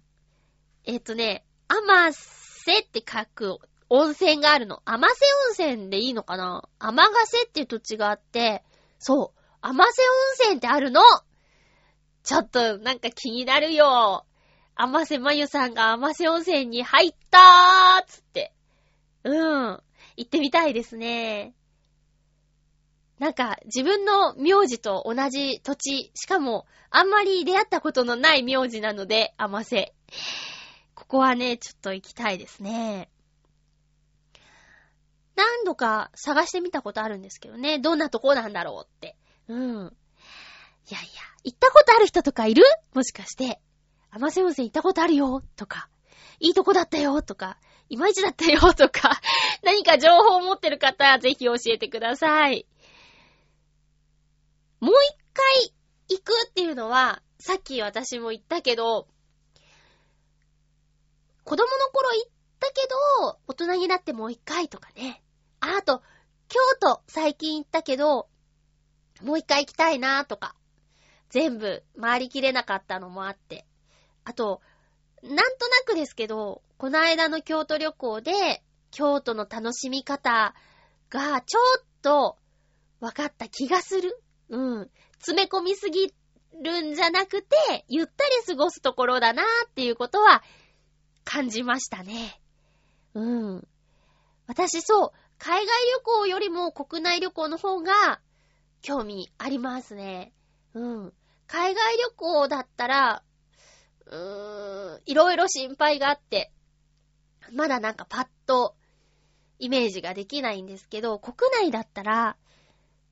[0.84, 4.80] えっとね、天瀬って書く温泉があるの。
[4.84, 5.26] 天瀬
[5.66, 6.68] 温泉でいいのかな？
[6.78, 8.62] 天ヶ瀬っていう土地があって、
[8.98, 11.00] そう、天瀬温泉ってあるの？
[12.22, 14.24] ちょっとなんか気になるよ。
[14.76, 18.52] 甘瀬まゆさんが甘瀬温泉に入ったーつって。
[19.22, 19.80] うん。
[20.16, 21.54] 行ってみたいですね。
[23.18, 29.94] なんか、自分の名字と同じ土地、しかも、あんまり出会ったことのない名字なので、甘瀬。
[30.08, 30.14] こ
[31.14, 33.08] こはね、ちょっと行きたいですね。
[35.36, 37.78] 何度か探してみたことあるんですけどね。
[37.78, 39.16] どんなとこなんだろうって。
[39.46, 39.60] うん。
[39.60, 39.86] いやい
[40.90, 40.98] や、
[41.44, 42.64] 行ったことある人とかいる？
[42.94, 43.60] もしかして。
[44.10, 45.88] 甘瀬温泉行ったことあるよとか、
[46.40, 49.20] いいとこだったよとか、いまいちだったよとか、
[49.62, 52.66] 何か情報を持ってる方、ぜひ教えてください。
[54.80, 55.74] もう一回
[56.08, 59.06] 行くっていうのは、さっき私も言ったけど、
[61.44, 62.88] 子供の頃行ったけ
[63.22, 65.22] ど、大人になってもう一回とかね。
[65.60, 66.02] あ、あと、
[66.48, 68.28] 京都最近行ったけど、
[69.22, 70.54] もう一回行きたいなとか。
[71.30, 73.66] 全部回りきれなかったのもあって。
[74.24, 74.60] あと、
[75.22, 80.54] なんとなくですけど、この間の京都旅行で、京都の楽しみ方
[81.10, 82.36] がちょっと
[83.00, 84.22] 分かった気がする。
[84.48, 84.90] うん。
[85.18, 86.14] 詰め込みすぎ
[86.62, 90.42] るんじゃなくて、ゆったり過ごすところだなっていうことは
[91.24, 92.40] 感じましたね。
[93.14, 93.68] うん。
[94.46, 98.20] 私そう、海外旅行よりも国内旅行の方が
[98.82, 100.32] 興味ありますね。
[100.74, 101.12] うん。
[101.46, 103.22] 海外旅行だったら、
[104.06, 106.52] うーん、いろいろ心配があって、
[107.52, 108.74] まだなんかパッと
[109.58, 112.36] イメージができないんですけど、国内だったら、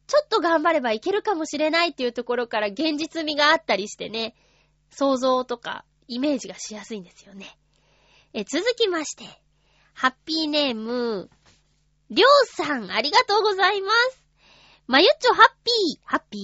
[0.07, 4.35] ちょっと頑張ればいけるかもしれないっていうところから現実味があったりしてね、
[4.91, 7.57] 想像とかイメージがしやすいんですよね。
[8.35, 9.25] え、続きまして、
[9.93, 11.29] ハッピーネーム、
[12.09, 14.25] りょうさん、ありがとうございます。
[14.87, 16.43] まゆっちょハッピー、ハッピー？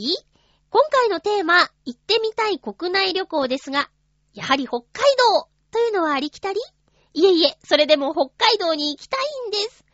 [0.69, 3.89] 今回のテーマ、行ってみたい国内旅行ですが、
[4.35, 4.87] やはり北海
[5.33, 6.61] 道というのはありきたり？
[7.15, 9.87] いえいえ、それでも北海道に行きたいんです。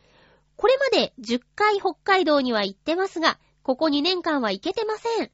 [0.56, 5.30] これまで10回北海道には行ってますが、ここ2年間は行けてません。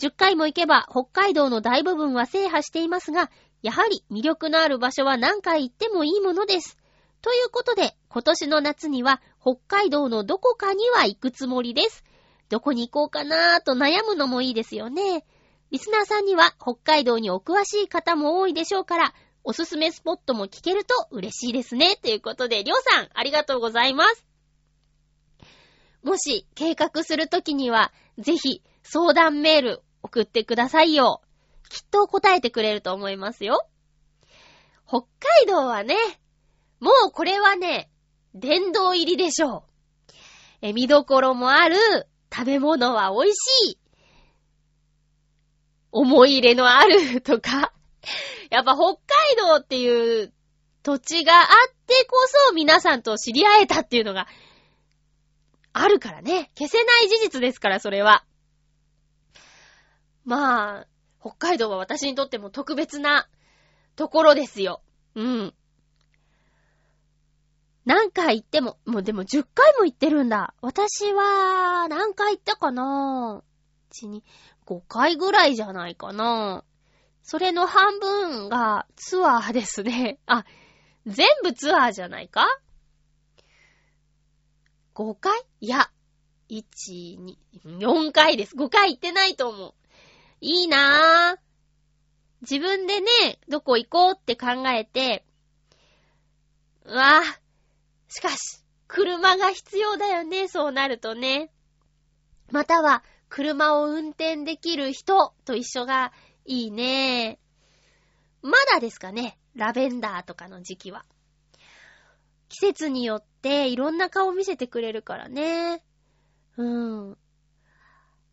[0.00, 3.28] 10回も行けば北海道の大部分は制覇していますが、
[3.62, 6.78] やはり魅力のある場所は何回行ってもいいものです。
[7.22, 12.04] ということで、今年の夏には北海道のどこかには行くつもりです。
[12.48, 15.24] どこに行こうかなーと悩むのもいいですよね。
[15.70, 21.96] リスナーさんには北海道にお詳しい方も多いでしょうから、おすすめスポットも聞けると嬉しいですね。
[21.96, 24.26] ということで、りょうさん、ありがとうございます。
[26.02, 31.20] もし、計画するときには、ぜひ、相談メール送ってくださいよ。
[31.68, 33.68] きっと答えてくれると思いますよ。
[34.86, 35.02] 北
[35.40, 35.96] 海道はね、
[36.80, 37.90] もうこれはね、
[38.34, 39.62] 殿堂入りでしょう。
[40.62, 41.76] え、見どころもある、
[42.32, 43.78] 食べ物は美味しい、
[45.90, 47.72] 思い入れのある とか、
[48.50, 50.32] やっぱ北海道っていう
[50.82, 52.16] 土地があってこ
[52.48, 54.28] そ皆さんと知り合えたっていうのが
[55.72, 56.50] あるからね。
[56.56, 58.24] 消せない事実ですから、それは。
[60.24, 60.86] まあ、
[61.26, 63.28] 北海道は私にとっても特別な
[63.96, 64.80] ところですよ。
[65.16, 65.54] うん。
[67.84, 70.54] 何回行っても、もうでも10回も行ってるんだ。
[70.60, 73.42] 私は、何回行ったかな
[73.90, 74.22] ?1、2、
[74.66, 76.64] 5回ぐらいじゃないかな。
[77.22, 80.20] それの半分がツアーですね。
[80.26, 80.44] あ、
[81.06, 82.46] 全部ツアーじゃないか
[84.94, 85.40] ?5 回？
[85.60, 85.90] いや、
[86.50, 87.36] 1、2、
[87.78, 88.54] 4回です。
[88.54, 89.74] 5回行ってないと思う。
[90.40, 91.38] いいなぁ。
[92.42, 93.08] 自分でね、
[93.48, 95.24] どこ行こうって考えて、
[96.84, 98.12] うわぁ。
[98.12, 101.50] しかし、車が必要だよね、そうなるとね。
[102.50, 106.12] または、車を運転できる人と一緒が
[106.44, 107.38] いいね。
[108.42, 109.38] まだですかね。
[109.54, 111.04] ラベンダーとかの時期は。
[112.48, 115.82] 季節によっていろんな顔見せてくれるからね。
[116.56, 117.18] うん。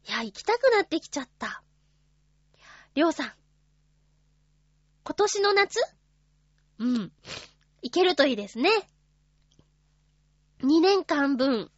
[0.08, 1.64] いや、行きたくなってきちゃった。
[2.96, 3.32] りょうさん。
[5.04, 5.80] 今年の夏？
[6.80, 7.12] うん。
[7.82, 8.70] 行けるといいですね。
[10.62, 11.72] 2年間分、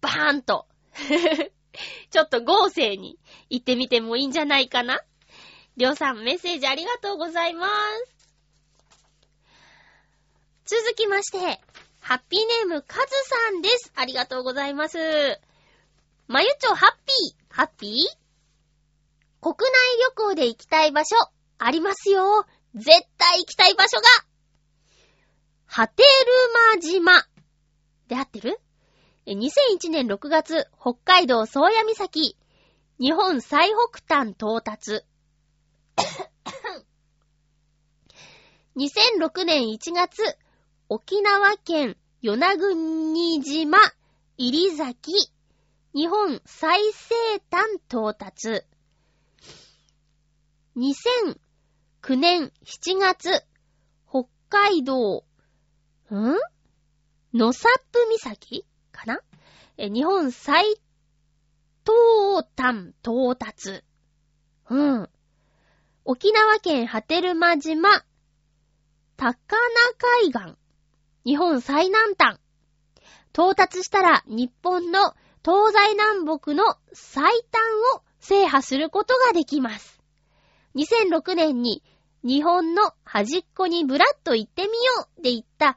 [0.00, 0.66] バーンと
[2.10, 3.18] ちょっと豪勢に
[3.48, 5.00] 行ってみてもいいんじゃないかな
[5.76, 8.20] りょうさん、メッセージありがとうございます。
[10.64, 11.60] 続きまして、
[12.00, 13.92] ハッピーネーム、カズさんです。
[13.94, 14.98] ありがとうございます。
[16.26, 18.19] まゆちょ、ハッピー、ハッピー？
[19.40, 19.64] 国内
[19.98, 21.16] 旅行で行きたい場所、
[21.58, 22.44] ありますよ。
[22.74, 24.02] 絶対行きたい場所が、
[25.64, 26.06] ハテル
[26.74, 27.26] マ島。
[28.08, 28.60] で合ってる
[29.26, 32.36] ?2001 年6月、北海道宗谷岬、
[32.98, 35.04] 日本最北端到達。
[38.76, 40.36] 2006年1月、
[40.88, 43.78] 沖縄県与那国島
[44.36, 45.12] 入崎、
[45.94, 47.14] 日本最西
[47.50, 48.66] 端到達。
[50.80, 53.44] 2009年7月、
[54.08, 55.26] 北海道、
[56.10, 56.38] ん？
[57.34, 59.20] 野サップ岬かな、
[59.76, 60.64] 日本最
[61.84, 63.84] 東端到達。
[64.70, 65.10] うん。
[66.06, 68.02] 沖縄県波照間島、
[69.18, 70.56] 高菜海岸、
[71.26, 72.38] 日本最南端。
[73.34, 75.14] 到達したら日本の
[75.44, 77.36] 東西南北の最端
[77.98, 79.99] を制覇することができます。
[80.76, 81.82] 2006年に
[82.22, 84.72] 日本の端っこにブラッと行ってみよ
[85.18, 85.76] うで言った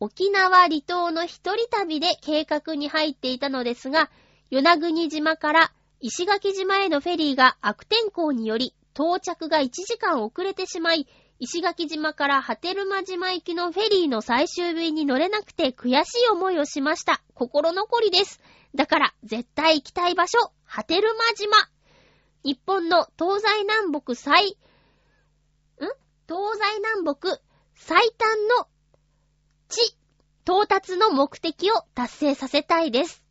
[0.00, 4.10] 沖縄離島の一人旅で計画に入っていたのですが、
[4.50, 11.06] 与那国島から石垣島へのフェリーが悪天候により到着が1時間遅れてしまい、
[11.38, 17.22] 石垣島から波照間島行きのフェリーの最終便に乗れなくて悔しい思いをしました。
[17.34, 18.40] 心残りです。
[18.74, 21.71] だから、絶対行きたい場所、波照間島。
[22.44, 24.54] 日本の東西南北最、ん？
[26.28, 27.40] 東西南北
[27.74, 28.66] 最短の
[29.68, 29.96] 地、
[30.44, 33.22] 到達の目的を達成させたいです。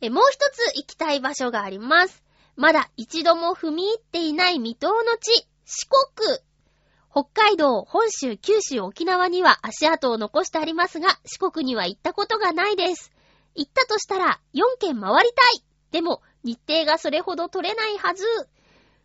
[0.00, 2.24] え、もう一つ行きたい場所があります。
[2.56, 6.38] まだ一度も踏み入っていない未踏の地、四国。
[7.10, 13.10] 北海道、本州、九州、沖縄には足跡を残してありますが、四国には行ったことがないです。
[13.54, 18.24] 行ったとしたら、4県回りたいでも、日程がそれほど取れないはず。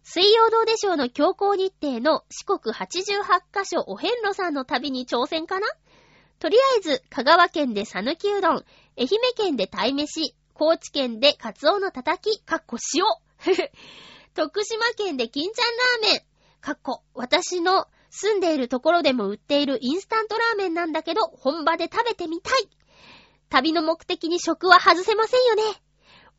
[0.04, 5.68] 水曜どうでしょうの強行日程の四国88カ所お遍路さんの旅に挑戦かな？
[6.40, 8.64] とりあえず、香川県でさぬきうどん、愛
[8.98, 13.04] 媛県で鯛めし、高知県でカツオのたたき、かっこ塩。
[14.36, 15.66] 徳島県で金ちゃん
[16.04, 16.22] ラーメン、
[16.62, 22.70] かっこ私の住んでいるところでも売っているインスタントラーメンなんだけど、本場で食べてみたい。
[23.50, 25.64] 旅の目的に食は外せませんよね。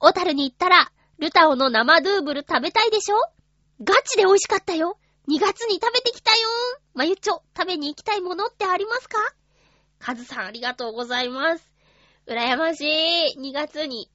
[0.04, 0.90] 小樽に行ったら、
[1.20, 3.16] ルタオの生ドゥーブル食べたいでしょ？
[3.84, 4.98] ガチで美味しかったよ
[5.28, 6.38] !2 月に食べてきたよ
[6.92, 9.16] まゆちょ、食べに行きたいものってありますか？
[10.00, 11.70] カズさんありがとうございます。
[12.26, 13.38] うらやましい。
[13.38, 14.10] 2月に、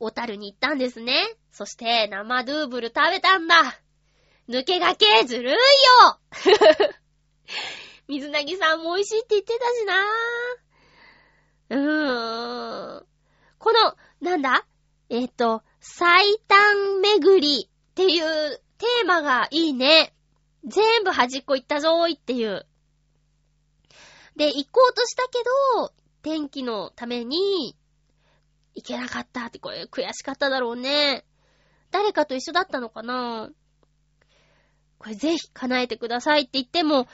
[0.00, 1.14] 小樽に行ったんですね。
[1.52, 3.78] そして、生ドゥーブル食べたんだ。
[4.48, 5.58] 抜けがけずるいよ
[8.08, 10.04] 水なぎさんも美味しいって言ってたしな
[11.70, 13.06] うーん。
[13.58, 14.66] この、なんだ？
[15.10, 20.14] えっ、ー、と、最短巡りっていうテーマがいいね。
[20.64, 22.66] 全部端っこ行ったぞーいっていう。
[24.36, 25.38] で、行こうとしたけ
[25.78, 25.92] ど、
[26.22, 27.76] 天気のために、
[28.74, 31.24] 行けなかったって、これ悔しかっただろうね。
[31.90, 33.50] 誰かと一緒だったのかな？
[34.98, 37.06] これぜひ叶えてくださいって言っても、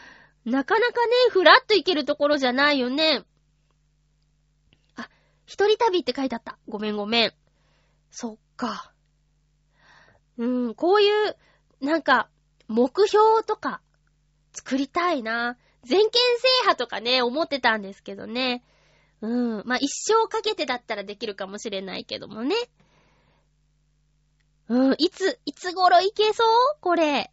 [0.44, 3.22] なかなかね、ふらっと行けるところじゃないよね。
[5.47, 6.59] 一人旅って書いてあった。
[6.68, 7.32] ごめんごめん。
[8.11, 8.92] そっか。
[10.38, 11.36] うん、こういう、
[11.80, 12.28] なんか、
[12.66, 13.80] 目標とか、
[14.53, 15.59] 作りたいな。
[15.82, 18.64] 全県制覇とかね、思ってたんですけどね。
[19.20, 19.62] うん。
[19.66, 22.57] まあ、一生かけてだったらできるかもしれないけどもね。
[24.68, 26.47] うん、いつ、いつ頃行けそう？
[26.80, 27.30] これ。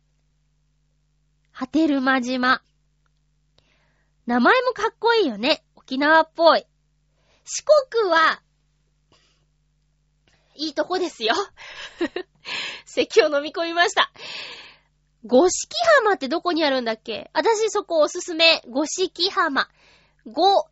[1.52, 2.62] ハテルマ島。
[4.26, 5.64] 名前もかっこいいよね。
[5.76, 6.66] 沖縄っぽい。
[7.54, 8.42] 四国は、
[10.56, 11.34] いいとこですよ。
[12.86, 14.10] 席を飲み込みました。
[15.26, 17.30] 五色浜ってどこにあるんだっけ？
[17.34, 18.64] 私そこおすすめ。
[18.70, 19.70] 五色浜。
[20.26, 20.64] 五っ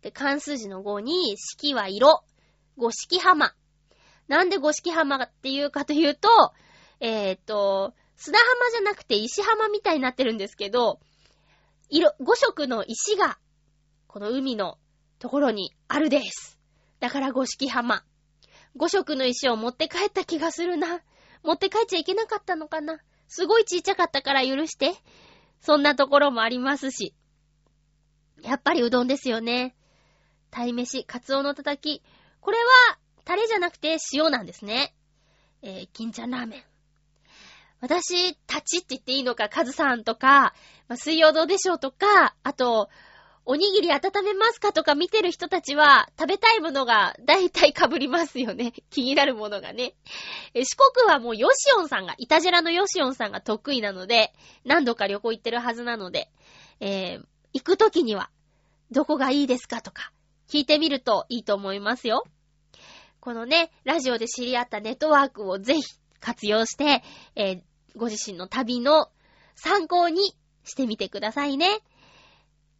[0.00, 2.22] て関数字の五に、四色は色。
[2.76, 3.52] 五色浜。
[4.28, 6.28] なんで五色浜っていうかというと、
[7.00, 11.00] えっ、ー、と、砂浜じゃなくて石浜みたいになってるんですけど、
[11.88, 13.40] 色、五色の石が、
[14.06, 14.78] この海の
[15.18, 16.58] ところにあるです。
[17.00, 18.04] だから五色浜。
[18.76, 21.00] 5色の石を持って帰った気がするな。
[21.42, 22.98] 持って帰っちゃいけなかったのかな。
[23.28, 24.94] すごいちっちゃかったから許して。
[25.60, 27.14] そんなところもありますし。
[28.42, 29.74] やっぱりうどんですよね。
[30.50, 32.02] 鯛飯、カツオのたたき。
[32.40, 34.94] これは、タレじゃなくて塩なんですね。
[35.62, 36.64] えー、金ちゃんラーメン。
[37.80, 40.54] 私、たちって言っていいのか、カズさんとか、
[40.88, 42.88] まあ、水曜どうでしょうとか、あと、
[43.50, 48.74] おにぎり温めますかとか見てる人たちは、食べたいものが大体被りますよね。
[48.92, 49.94] 気になるものがね。
[50.54, 54.34] 四国はもうヨシオンさんが、イタジラのヨシオンさんが得意なので、
[54.66, 56.30] 何度か旅行行ってるはずなので、
[56.80, 58.28] えー、行くときには、
[58.90, 60.12] どこがいいですかとか、
[60.50, 62.24] 聞いてみるといいと思いますよ。
[63.18, 65.82] このね、ラジオで知り合ったネットワークをぜひ
[66.20, 67.02] 活用して、
[67.34, 67.62] えー、
[67.96, 69.08] ご自身の旅の
[69.54, 70.34] 参考に
[70.64, 71.80] してみてくださいね。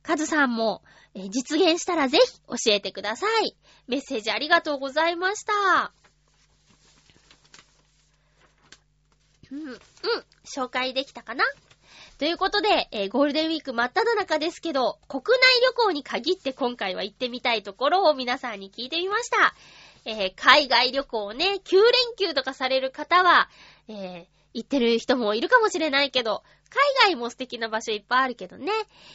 [0.09, 0.81] カズさんも、
[1.15, 3.55] え、実現したらぜひ教えてください。
[3.89, 5.93] メッセージありがとうございました。
[9.53, 9.79] うん、うん、
[10.47, 11.45] 紹介できたかな？
[12.19, 19.55] ということで、えー、ゴールデンウィーク真っ只中ですけど、国内旅行に限って今回は行ってみたいところを皆さんに聞いてみました。
[20.07, 21.83] えー、海外旅行ね、9連
[22.17, 23.51] 休とかされる方は、
[23.89, 28.73] えー、行ってる人もいるかもしれないけど、海外も素敵な場所いっぱいあるけどね。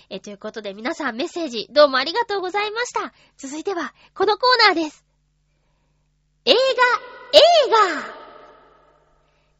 [0.10, 3.14] え、ということで皆さんメッセージどうもありがとうございました。
[3.38, 5.06] 続いては、このコーナーです。
[6.46, 7.40] 映画、映
[8.06, 8.24] 画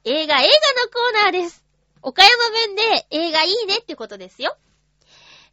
[0.06, 0.50] 映画、映画
[0.84, 1.64] のコーナーです。
[2.02, 4.58] 岡山弁で映画いいねってことですよ。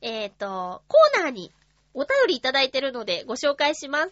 [0.01, 1.53] えっ、ー、と、コーナーに
[1.95, 4.11] お便りいただいてるのでご紹介します。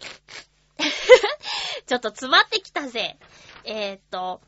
[1.86, 3.18] ちょっと詰まってきたぜ。
[3.64, 4.40] えー、っと、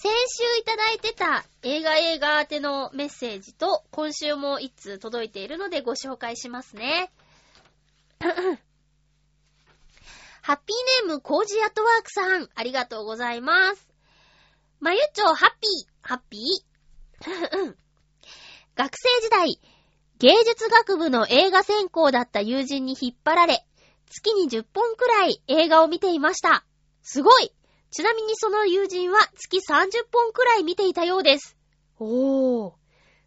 [0.00, 7.10] 先週いただいてた映画映画宛てのメッセージと、今週も一通届いているのでご紹介しますね。
[10.40, 13.88] ハッピーネームコージアットワークさん、ありがとうございます。
[14.78, 17.74] まゆちょ、ハッピー、ハッピー。
[18.76, 19.60] 学生時代、
[20.18, 23.66] 芸術学部の映画専攻だった友人に引っ張られ、
[24.08, 26.64] 月に10本くらい映画を見ていました。
[27.02, 27.52] すごい
[27.90, 31.56] ちなみにその友人は月30本くらい見ていたようです。
[31.98, 32.72] おー。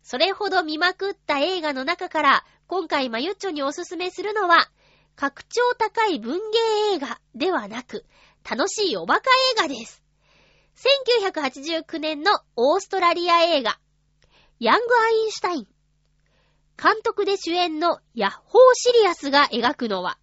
[0.03, 4.69] それほど見まくった映画の中から、今回まゆっちょにおすすめするのは、
[5.15, 8.05] 格調高い文芸映画ではなく、
[8.49, 10.01] 楽しいおバカ映画です。
[10.75, 13.79] 1989年のオーストラリア映画、
[14.59, 15.67] ヤング・アインシュタイン。
[16.81, 20.17] 監督で主演のヤッホー・シリアスが描くのは、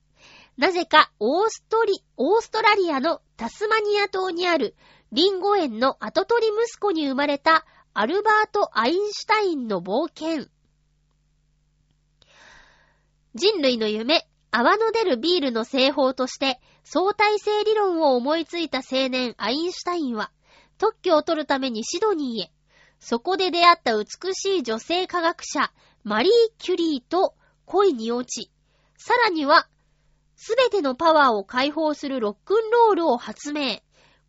[0.56, 4.74] なぜかオーストリ、オーストラリアのタスマニア島にある
[5.12, 7.64] リンゴ園の跡取り息子に生まれた
[7.94, 10.48] アルバート・アインシュタインの冒険。
[13.36, 20.32] 人類の夢、泡の出るビールの製法として相対性理論を思いついた青年アインシュタインは
[20.76, 22.52] 特許を取るためにシドニーへ。
[22.98, 25.72] そこで出会った美しい女性科学者
[26.02, 27.36] マリー・キュリーと
[27.66, 28.50] 恋に落ち、
[28.96, 29.68] さらには
[30.40, 33.80] すべてのパワーを解放するロックンロールを発明。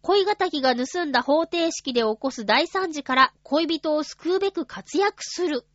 [0.01, 5.67] 恋敵が盗んだ方程式で起こす大惨事から恋人を救うべく活躍する。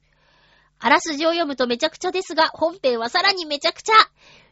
[0.80, 3.94] あらすじを読むとめちゃくちゃですが、本編はさらにめちゃくちゃ。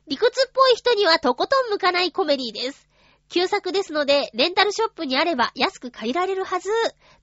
[0.06, 2.88] 理屈っぽい人にはとことん向かないコメディです。
[3.28, 6.70] 旧作ですので、レンタルショップにあれば安く借りられるはず。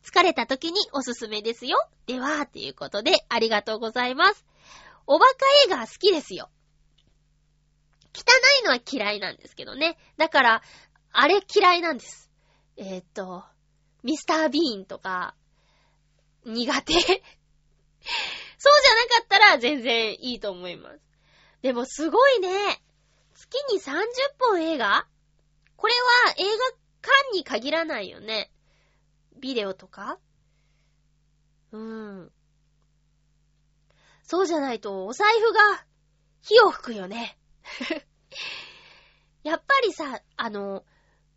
[0.04, 1.78] 疲れた時におすすめですよ。
[2.08, 4.46] では、ということで、ありがとうございます。
[5.08, 5.34] おバカ
[5.66, 6.50] 映画好きですよ。
[8.14, 8.24] 汚
[8.62, 9.98] いのは嫌いなんですけどね。
[10.18, 10.64] だから、
[11.12, 12.32] あれ嫌いなんです。
[12.78, 13.44] えー、っと、
[14.04, 15.36] ミスター・ビーンとか、
[16.46, 17.26] 苦手そうじゃなか
[19.24, 21.00] ったら全然いいと思います。
[21.62, 22.82] でもすごいね。
[23.34, 23.94] 月に30
[24.40, 25.08] 本映画？
[25.76, 25.94] これ
[26.28, 26.50] は映画
[27.02, 28.52] 館に限らないよね。
[29.40, 30.20] ビデオとか？
[31.72, 32.32] うん。
[34.24, 35.86] そうじゃないとお財布が
[36.42, 37.38] 火を吹くよね。
[39.44, 40.86] やっぱりさ、あの、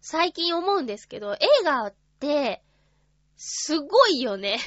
[0.01, 2.62] 最近思うんですけど、映画って、
[3.37, 4.61] すごいよね。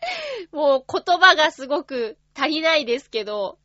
[0.52, 3.58] もう言葉がすごく足りないですけど、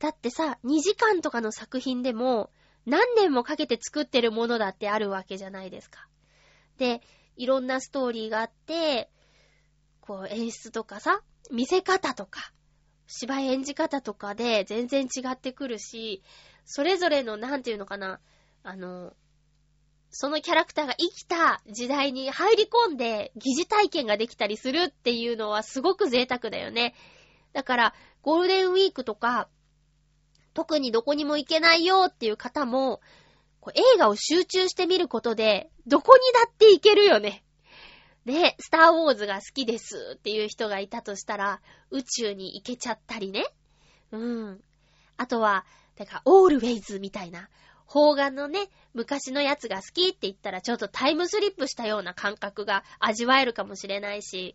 [0.00, 2.50] だってさ、2時間とかの作品でも、
[2.86, 6.08] 何年もかけて作ってるものだってあるわけじゃないですか。
[6.78, 7.02] で、
[7.36, 9.10] いろんなストーリーがあって、
[10.00, 12.52] こう演出とかさ、見せ方とか、
[13.12, 16.22] 芝居演じ方とかで全然違ってくるし、
[16.64, 18.20] それぞれの、なんていうのかな、
[18.62, 19.12] あの、
[20.10, 26.94] そのキャラクターが生きた時代に入り込んで疑似体験ができたりするっていうのはすごく贅沢だよね。
[27.52, 29.48] だから、ゴールデンウィークとか、
[30.54, 33.00] 特にどこにも行けないよっていう方も、
[33.74, 37.42] 映画を集中して見ることで、どこにだって行けるよね。
[38.24, 41.60] ね、スターウォーズが好きですっていう人がいたとしたら、
[41.90, 43.46] 宇宙に行けちゃったりね。
[44.12, 44.18] う
[44.52, 44.60] ん。
[45.16, 45.64] あとは、
[45.96, 47.48] だから、オールウェイズみたいな、
[47.86, 54.54] 方眼のね、昔のやつが好きって言ったら、ちょっとタイムスリップしたような感覚が味わえるかもしれないし、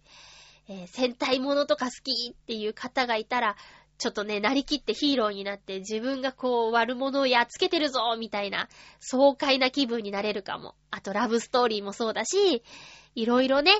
[0.67, 3.57] えー、戦隊ものとか好きっていう方がいたら、
[3.97, 8.67] ちょっとね、なりきってヒーローになって自分がこう悪者をやっつけてるぞみたいな
[8.99, 10.75] 爽快な気分になれるかも。
[10.91, 12.63] あとラブストーリーもそうだし、
[13.15, 13.71] いろいろね、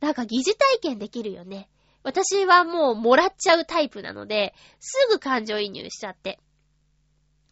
[0.00, 1.68] なんか疑似体験できるよね。
[2.02, 6.40] 私はもうもらっちゃうタイプなので、すぐ感情移入しちゃって。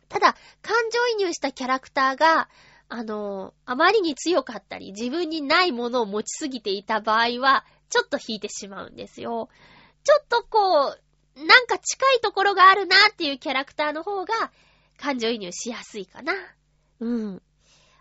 [0.09, 2.49] ただ、感情移入したキャラクターが、
[2.89, 9.49] あの、あまりに強かったり、自分にないものを持ちすぎていた場合は、ちょっと引いてしまうんですよ。
[10.03, 11.01] ちょっとこう、
[11.37, 14.53] なんか近いところがあるなっていうキャラクターの方が、
[14.99, 16.35] 感情移入しやすいかな。
[17.01, 17.43] うん。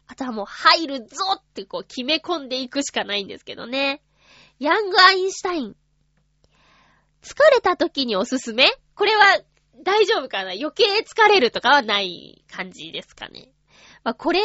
[0.08, 4.02] あとはもう入るぞってこう決め込んでいくしかないんですけどね。
[4.60, 5.76] ヤングアインシュタイン。
[7.22, 8.68] 疲れた時におすすめ？
[8.96, 9.24] これは
[9.84, 10.52] 大丈夫かな？
[10.52, 13.50] 余計疲れるとかはない感じですかね。
[14.04, 14.42] まあ、これ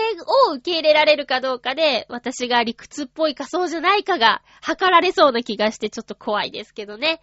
[0.49, 7.21] を受け入れられるかどうかで、私が理屈っぽいかそうじゃないかが測られそうな気がしてちょっと怖いですけどね。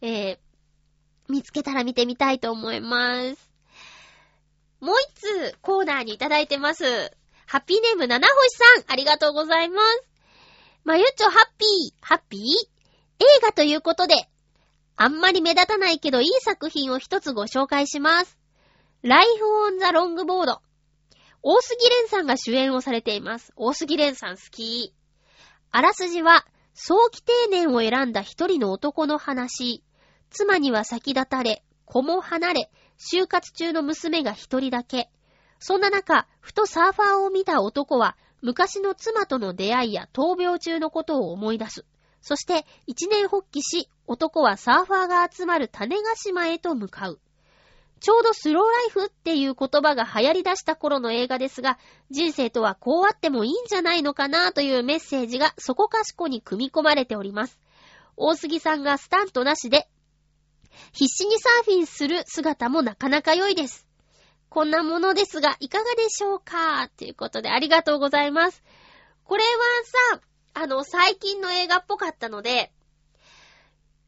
[0.00, 0.38] えー、
[1.32, 3.50] 見つけたら見てみたいと思います。
[4.80, 6.84] もう一つコーナーにいただいてます。
[7.46, 10.02] ハッピーネーム七星さん、ありがとうございます。
[10.84, 12.40] まゆちょハッピー、ハッピー？
[12.40, 14.14] 映画ということで、
[14.96, 18.36] あんまり目立たないけどいい作品を一つご紹介します。
[19.00, 20.60] ライフオンザロングボード。
[21.42, 23.52] 大杉蓮さんが主演をされています。
[23.56, 24.92] 大杉蓮さん好き。
[25.70, 29.82] あらすじは、早期定年を選んだ一人の男の話。
[30.32, 35.10] 妻には先立たれ、子も離れ、就活中の娘が一人だけ。
[35.58, 41.84] そんな中、ふとサーファーを見た男は、昔の妻との出会いや闘病中のことを思い出す。
[42.22, 47.20] そして、一年発起し、男はサーファーが集まる種ヶ島へと向かう。
[48.00, 51.78] ちょうどスローライフっていう言葉が流行り出した頃の映画ですが、
[52.10, 57.60] 人生とはこうあってもいいんじゃないのかなというメッセージがそこかしこに組み込まれております。
[58.16, 59.88] 大杉さんがスタントなしで
[60.92, 63.86] 必死にサーフィンする姿もなかなか良いです。
[64.48, 66.88] こんなものですが、いかがでしょうか？
[66.98, 68.62] ということで、ありがとうございます。
[69.24, 69.50] これは
[70.14, 70.20] さ、
[70.54, 72.70] あの、最近の映画っぽかったので、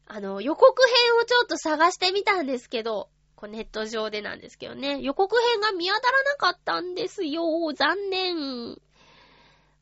[0.05, 7.41] あの、予告編をちょっと探してみたんですけど、こうネット上でなんですけどね、予告編が見当たらなかったんですよ。
[7.75, 8.77] 残念。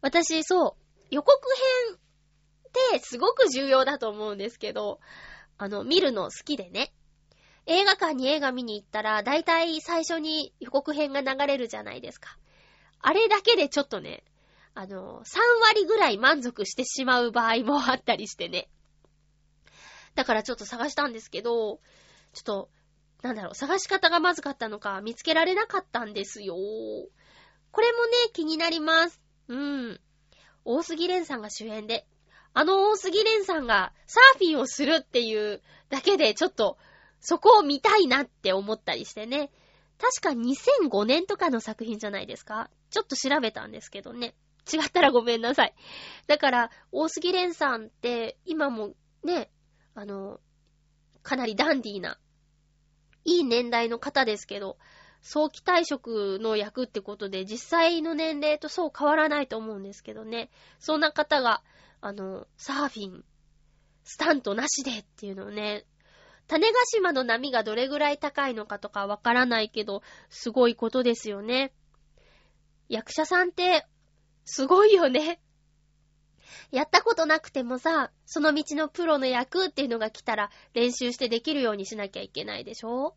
[0.02, 1.40] 私、そう、予告
[1.88, 2.00] 編っ
[2.94, 5.02] てすごく重要だと思うんですけど、
[5.58, 6.94] あの、見るの好きでね。
[7.66, 12.38] 映画館に映画見に行ったら、だいたい最初に予告編が流れるじゃないですか。
[13.00, 14.24] あれだけでちょっとね、
[14.76, 18.70] あの、3割ぐらい満足してしまう場合もあったりしてね。
[20.16, 21.80] だからちょっと探したんですけど、
[22.34, 22.70] ちょっと、
[23.22, 26.56] なんだろう、探し方がまずかったのか見つけられなかったんですよ。
[26.56, 29.22] これもね、気になります。
[29.48, 30.02] うん。
[30.66, 32.08] 大杉蓮さんが主演で、
[32.54, 36.78] あの大杉蓮さんがサーフィンをするっていうだけでちょっと
[37.20, 39.50] そこを見たいなって思ったりしてね。
[39.98, 40.40] 確か
[40.90, 44.36] 2005年とかの作品じゃないですかちょっと調べたんですけどね。
[44.72, 45.74] 違ったらごめんなさい。
[46.28, 48.94] だから、大杉蓮さんって今も
[49.24, 49.50] ね、
[49.96, 50.40] あの、
[51.22, 52.18] かなりダンディーな、
[53.26, 54.78] いい年代の方ですけど、
[55.22, 60.50] 早期退職の役ってことで、実際の年齢とそう変わらないと思うんですけどね。
[60.80, 61.64] そんな方が、
[62.06, 63.24] あの、サーフィン、
[64.04, 65.86] スタントなしでっていうのをね、
[66.48, 71.72] 種ヶ島の波がどれぐらい高いのかとかわからないけど、すごいことですよね。
[72.90, 73.88] 役者さんって、
[74.44, 75.40] すごいよね。
[76.72, 83.16] やったことなくてもさ、その道のプロの役っていうのが来たら練習してできるようにしなきゃいけないでしょ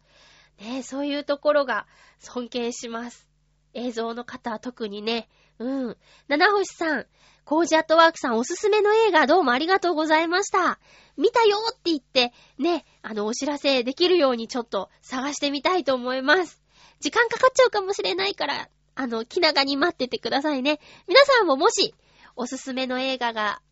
[0.61, 1.89] ねえ、そういうところが
[2.21, 3.27] 尊敬します。
[3.75, 5.29] 映像の方は特にね。
[5.59, 5.97] うん。
[6.29, 7.07] 七星さん、
[7.45, 10.79] コージアットワークさんおすすめの映画どうもありがとうございました。
[11.17, 16.63] 見たよって言って、ね、あの、お知らせできるようにちょっと探してみたいと思います。
[17.01, 20.81] 時間かかっちゃうかもしれないから、あの、気長に待っててくださいね。
[21.07, 21.95] 皆さんももし、
[22.35, 23.63] おすすめの映画が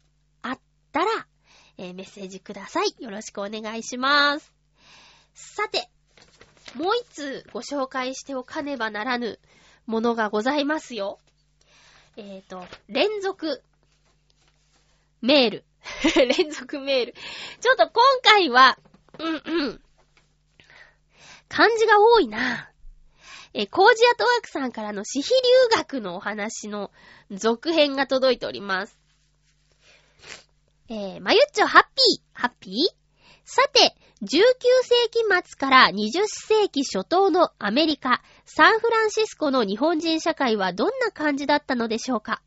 [0.42, 0.58] あっ
[0.92, 1.26] たら、
[1.76, 2.94] えー、メッセージください。
[3.02, 4.54] よろしくお願いします。
[5.34, 5.88] さて、
[6.76, 9.40] もう一つご紹介しておかねばならぬ
[9.86, 11.18] ものがございますよ。
[12.16, 13.62] えっ、ー、と、連続
[15.20, 15.64] メール。
[16.38, 17.14] 連続メール。
[17.60, 18.78] ちょっと今回は、
[19.18, 19.82] うんうん。
[21.48, 22.70] 漢字が多いな。
[23.52, 25.30] えコージアトワークさんからの私費
[25.70, 26.90] 留学のお話の
[27.30, 28.98] 続編が届いております。
[30.88, 33.04] えー、まゆっちょハッピー、ハッピー？
[33.44, 42.42] さて、19世紀末から20世紀初頭のアメリカ、サンフランシスコの日本人社会はどんな感じだったのでしょうか？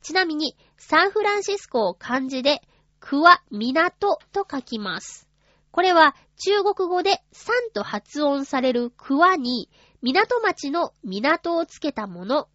[0.00, 2.62] ちなみに、サンフランシスコを漢字で、
[3.00, 5.28] クワ、港と書きます。
[5.70, 9.68] これは中国語でサンと発音されるクワに、
[10.02, 12.48] 港町の港をつけたもの。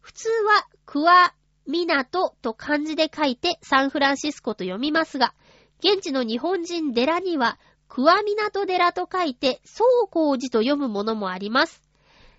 [0.00, 1.34] 普通はクワ、
[1.66, 5.34] 港と漢字で書いてサンフランシスコと読みますが、
[5.78, 7.58] 現地の日本人寺には、
[7.88, 11.82] クワ港寺と書いて、総光寺と読むものもあります。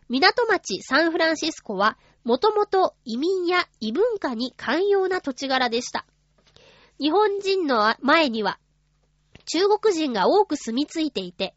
[0.09, 6.05] 港町サンフランシスコは、もともと移民や異文化に寛容な土地柄でした。
[6.99, 8.59] 日本人の前には、
[9.45, 11.55] 中国人が多く住み着いていて、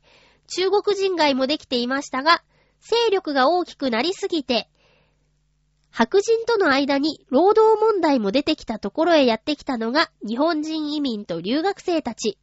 [0.48, 2.44] 中国人街もできていましたが、
[2.80, 4.68] 勢力が大きくなりすぎて、
[5.90, 12.38] 白人との間に労働問題も出てきたところへやってきたのが日本人移民と留学生たち。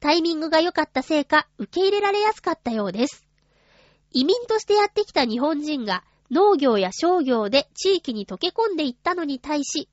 [0.00, 3.23] タイミングが良かったせいか受け入れられやすかったようです。
[4.14, 9.88] 移民としてやってきた日本人が農業や商業で地域に溶け込んでいったのに対し、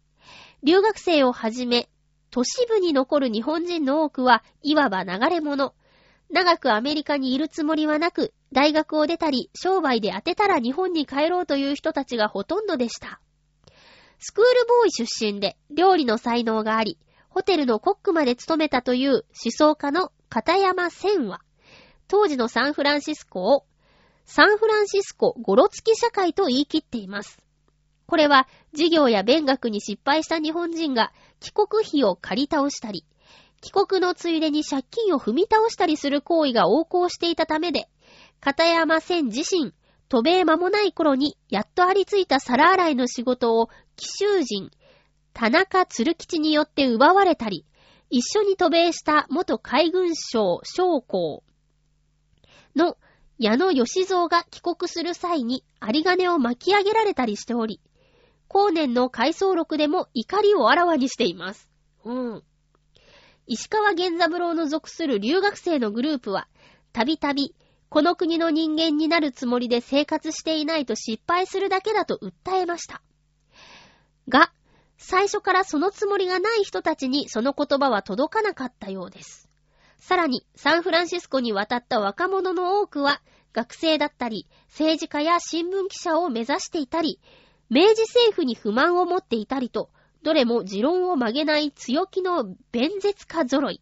[0.63, 1.89] 留学生をはじめ、
[2.30, 5.74] 都市部に残る日本人の多くはいわば流れ者。
[6.30, 13.19] 長くアメリカにいるつもりはなく、大学を出たり、商売で当てたら日本に帰ろうという人たちがほとんどでした。
[14.19, 16.99] スクールボーイ出身で料理の才能があり、
[17.30, 21.41] ホテルのコックまで務めたという思想家の片山千は、
[22.07, 23.65] 当時のサンフランシスコを、
[24.34, 27.38] サンフランシスコゴロつき社会と言い切っています。
[28.05, 31.11] これは、事業や勉学に失敗した日本人が
[31.41, 33.03] 帰国費を借り倒したり、
[33.59, 37.89] 帰国のついでに借金を踏み倒したりする行為が横行していたためで、
[38.39, 39.73] 片山千自身、
[40.07, 43.67] 渡米間もない頃に、やっとありついた皿洗いの仕事を、
[43.97, 44.71] 奇襲人、
[45.34, 47.65] 田中鶴吉によって奪われたり、
[48.09, 51.43] 一緒に渡米した元海軍省将校
[52.77, 52.95] の
[53.41, 57.81] 矢野義蔵が帰国する際に有金を巻き上げられたりしており、
[58.47, 61.67] 後年の回想録でも怒りをあらわにしています。
[62.05, 62.43] うん。
[63.47, 66.47] 石川源三郎の属する留学生のグループは、
[66.93, 67.55] たびたび
[67.89, 73.01] この国の人間になるつもりで生活していないと失敗するだけだと訴えました。
[74.29, 74.53] が、
[74.99, 79.49] 最初からそのつもりがない人たちにその言葉は届かなかったようです。
[80.01, 83.21] さらに、サンフランシスコに渡った若者の多くは、
[83.53, 87.19] 学生だったり、政治家や新聞記者を目指していたり、
[87.69, 89.89] 明治政府に不満を持っていたりと、
[90.23, 93.81] どれも持論を曲げない強気の弁舌家揃い。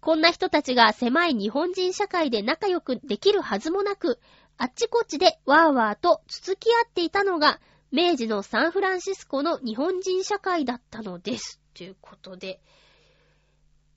[0.00, 4.18] こんな人たちが狭い日本人社会で仲良くできるはずもなく、
[4.56, 11.60] あっちこっちでワーワーとつつき合っていたのが、明治のサンフランシスコの日本人社会だったのです。
[11.74, 12.60] ということで、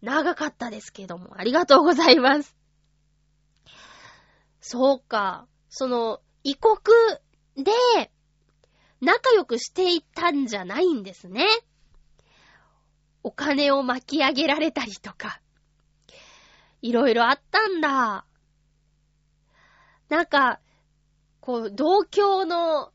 [0.01, 2.60] 長かったですけども、ありがとうございます。
[4.61, 5.47] そうか。
[5.69, 6.77] その、異国
[7.57, 7.71] で、
[9.01, 11.47] 仲良くしていたんじゃないんですね。
[13.23, 15.41] お金を巻き上げられたりとか。
[16.81, 18.25] いろいろあったんだ。
[20.09, 20.59] なんか、
[21.39, 22.91] こう、同郷の、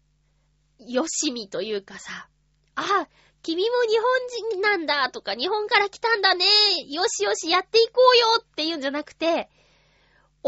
[0.79, 2.29] よしみというかさ、
[2.75, 3.09] あ、
[3.43, 6.45] 君も日本人なんだとか、日本から来たんだね、
[6.89, 9.49] よしよしやっていこうよっていうんじゃなくて、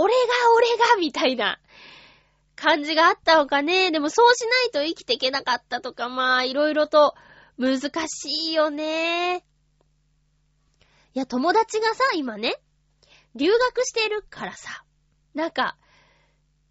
[0.01, 0.19] 俺が
[0.57, 1.59] 俺がみたいな
[2.55, 3.91] 感じがあったのかね。
[3.91, 7.15] でもそうしないと生きていけなかったとか、まあ、いろいろと
[7.57, 9.45] 難しいよね。
[11.15, 12.61] いや、友達がさ、今ね、
[13.35, 14.85] 留学してるからさ、
[15.35, 15.77] なんか、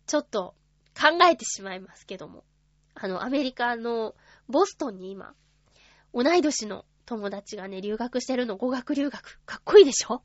[0.05, 0.55] ちょっと
[0.97, 2.45] 考えてしまいますけども。
[2.95, 4.15] あの、アメリカの
[4.47, 5.33] ボストンに今、
[6.13, 9.39] 同い年の友達がね、留学してるの、語学留学。
[9.45, 10.23] かっこいいでしょ？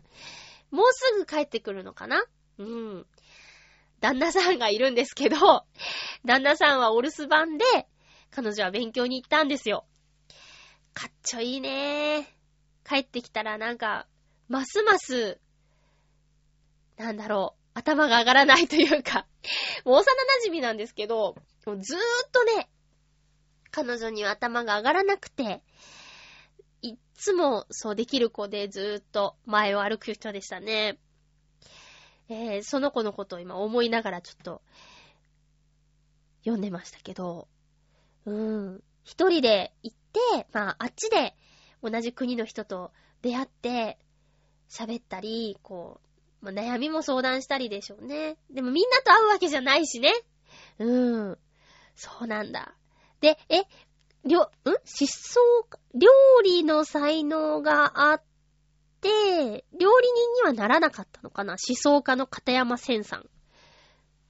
[0.70, 2.24] もうすぐ帰ってくるのかな？
[2.62, 3.06] うん。
[4.00, 5.64] 旦那さんがいるんですけど、
[6.24, 7.64] 旦那さんはお留守番で、
[8.30, 9.84] 彼女は勉強に行ったんですよ。
[10.94, 12.28] かっちょいいね
[12.86, 14.06] 帰ってきたらなんか、
[14.48, 15.40] ますます
[16.96, 19.26] なんだろう、頭が上がらないというか
[19.84, 20.04] もう幼
[20.44, 22.68] 馴染なんですけど、もうずーっとね、
[23.70, 25.62] 彼女には頭が上がらなくて、
[26.82, 30.98] いっつもそうできる子でずーっと前を歩く人でしたね。
[32.32, 34.62] えー、その子のことを今思いながらちょっと
[36.40, 37.46] 読んでましたけど、
[38.24, 39.96] うーん、一人で行っ
[40.36, 41.34] て、まあ、あっちで
[41.82, 43.98] 同じ国の人と出会って
[44.70, 46.00] 喋ったり、こ
[46.42, 48.36] う、まあ、悩みも相談したりでしょうね。
[48.50, 50.12] でもみんなと会うわけじゃないしね。
[50.78, 51.38] うん。
[51.94, 52.74] そうなんだ。
[53.20, 53.64] で、え、
[54.24, 54.48] りょ、ん？
[54.84, 56.08] 失踪料
[56.42, 58.22] 理の才能があっ
[59.02, 61.54] て、料理人にはならなかったのかな？
[61.54, 63.28] 思想家の片山千さん。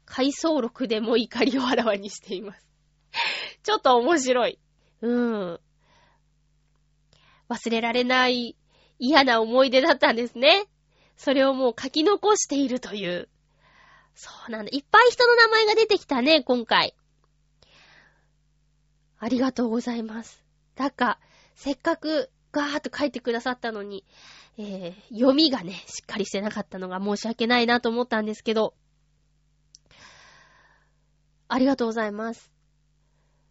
[0.04, 2.66] 回想録でも怒りをあらわにしています。
[3.62, 4.58] ちょっと面白い。
[5.02, 5.60] うん。
[7.48, 8.56] 忘れられない
[8.98, 10.66] 嫌な思い出だったんですね。
[11.16, 13.28] それをもう書き残しているという。
[14.14, 14.70] そうなんだ。
[14.72, 16.94] いっぱい人の名前が出てきたね、今回。
[19.18, 20.44] ありがとうございます。
[20.74, 21.20] だか、
[21.54, 24.04] せっかくガーッと書いてくださったのに、
[24.58, 28.74] えー、読みがね、しっかりしてなかったのが申し訳ないなと思ったんですけど、
[31.48, 32.50] ありがとうございます。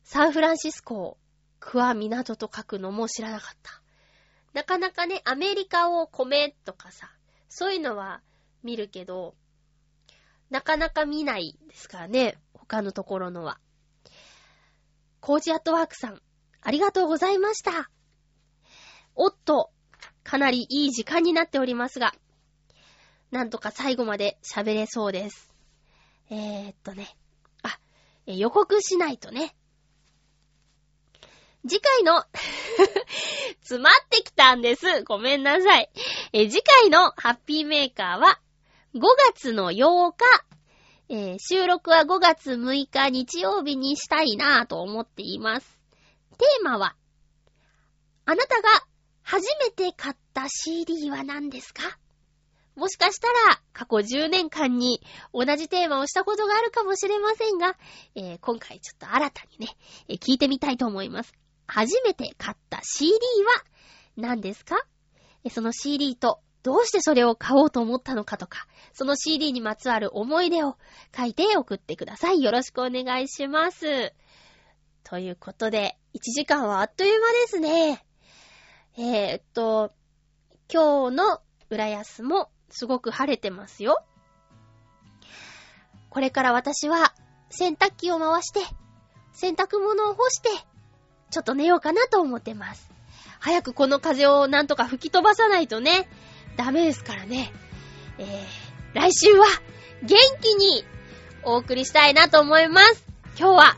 [0.03, 1.17] サンフランシスコ、
[1.59, 3.81] クワ港と書くのも知らなかった。
[4.53, 7.11] なかなかね、アメリカを米とかさ、
[7.47, 8.21] そういうのは
[8.63, 9.35] 見るけど、
[10.49, 13.59] なかなか見ないですからね、他のところのは。
[15.19, 16.21] コージアットワークさん、
[16.61, 17.89] ありがとうございました。
[19.15, 19.71] おっと、
[20.31, 22.13] かなりいい時間になっておりますが、
[23.31, 25.53] なんとか最後まで喋れそうです。
[26.29, 27.17] えー、っとね、
[27.63, 27.77] あ、
[28.25, 29.53] 予告しないとね。
[31.67, 32.23] 次回の
[33.59, 35.03] 詰まってきたんです。
[35.03, 35.89] ごめんなさい。
[36.31, 38.39] え次回のハッピーメーカーは、
[38.95, 39.01] 5
[39.33, 40.45] 月の8日、
[41.09, 45.77] えー、収録は5月6日日曜日にしたいなぁと思っています。
[46.37, 46.95] テーマは、
[48.23, 48.90] あなたが
[49.23, 51.97] 初めて買った CD は何ですか？
[52.75, 55.01] もしかしたら過去10年間に
[55.33, 57.75] 同じテーマをしたことがあるかもしれませんが、
[58.15, 59.75] えー、今回ちょっと新たにね、
[60.07, 61.33] えー、聞いてみたいと思います。
[61.67, 63.17] 初めて買った CD は
[64.17, 64.85] 何ですか？
[65.49, 70.77] その CD とどうしてそれを買おうと思ったのかとか、その CD にまつわる思い出を
[71.17, 72.41] 書いて送ってください。
[72.41, 74.13] よろしくお願いします。
[75.03, 78.05] ということで、1時間はあっという間ですね。
[78.97, 79.93] えー、っと、
[80.71, 84.03] 今日の浦安もすごく晴れてますよ。
[86.09, 87.13] これから私は
[87.49, 88.59] 洗濯機を回して、
[89.31, 90.49] 洗濯物を干して、
[91.29, 92.91] ちょっと寝ようかなと思ってます。
[93.39, 96.09] 早くこの風をなんとか吹き飛ばさないとね、
[96.57, 97.53] ダメですからね。
[98.17, 99.45] えー、来週は
[100.03, 100.83] 元気に
[101.43, 103.05] お送りしたいなと思います。
[103.39, 103.77] 今日は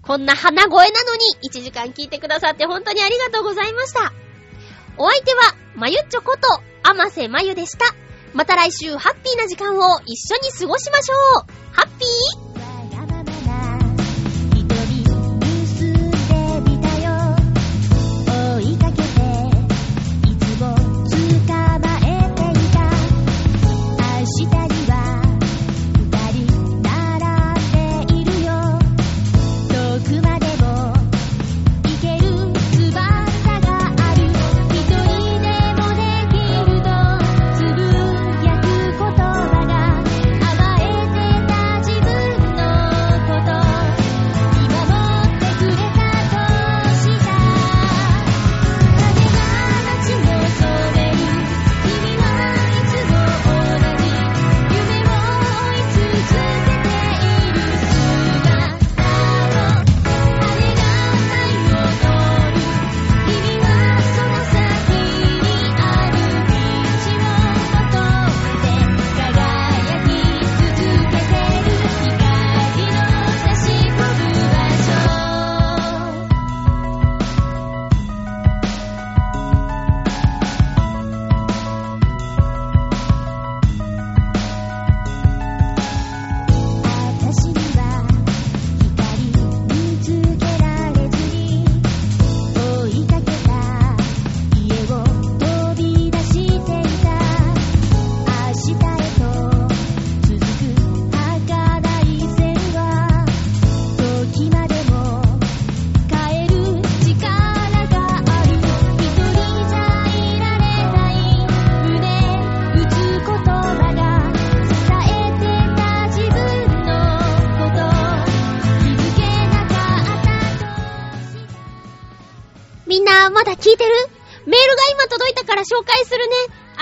[0.00, 4.23] こんな鼻声なのに1時間聞いてくださって本当にありがとうございました。
[4.96, 6.48] お相手は、まゆっちょこと、
[6.82, 7.86] あませまゆでした。
[8.32, 11.72] また来週ハッピーな時間を一緒に過ごしましょう。
[11.72, 12.53] ハッピー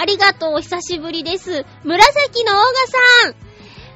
[0.03, 1.65] ありがとう、お久しぶりです。
[1.85, 2.73] 紫のオーガ
[3.25, 3.35] さん。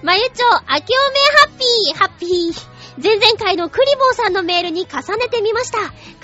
[0.04, 3.02] まゆちょ、あきおめハッピー、ハッピー。
[3.02, 5.78] 前々回のクリボーさんのメールに重ねてみました。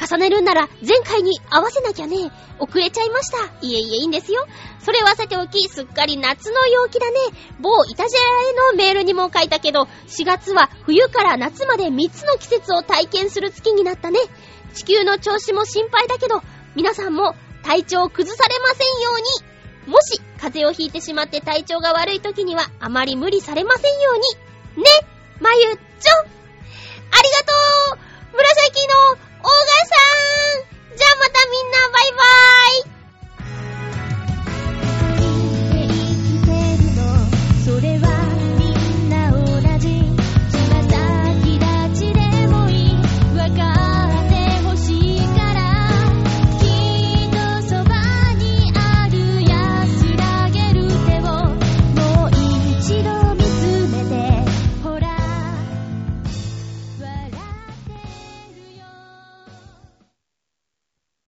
[0.06, 2.30] 重ねるんなら前回に合わせなきゃね。
[2.60, 3.38] 遅れちゃいました。
[3.60, 4.46] いえいえ、いいんですよ。
[4.84, 7.18] それはさておき、すっかり夏の陽気だね。
[7.58, 14.20] 某イタジェラへのメールにも書いたけど、4月は冬から夏まで3つの季節を体験する月になったね。
[14.74, 16.40] 地球の調子も心配だけど、
[16.76, 19.51] 皆さんも体調を崩されませんように。
[19.86, 24.10] もし、風邪をひいてしまって体調が悪い時には、あまり無理されませんよ
[24.76, 24.82] うに。
[24.84, 24.90] ね、
[25.40, 26.18] まゆっちょ。
[26.18, 27.52] ありがと
[27.94, 27.98] う。
[28.32, 29.96] 紫のオーガさ
[30.94, 30.96] ん。
[30.96, 33.01] じゃあまたみんなバイバーイ。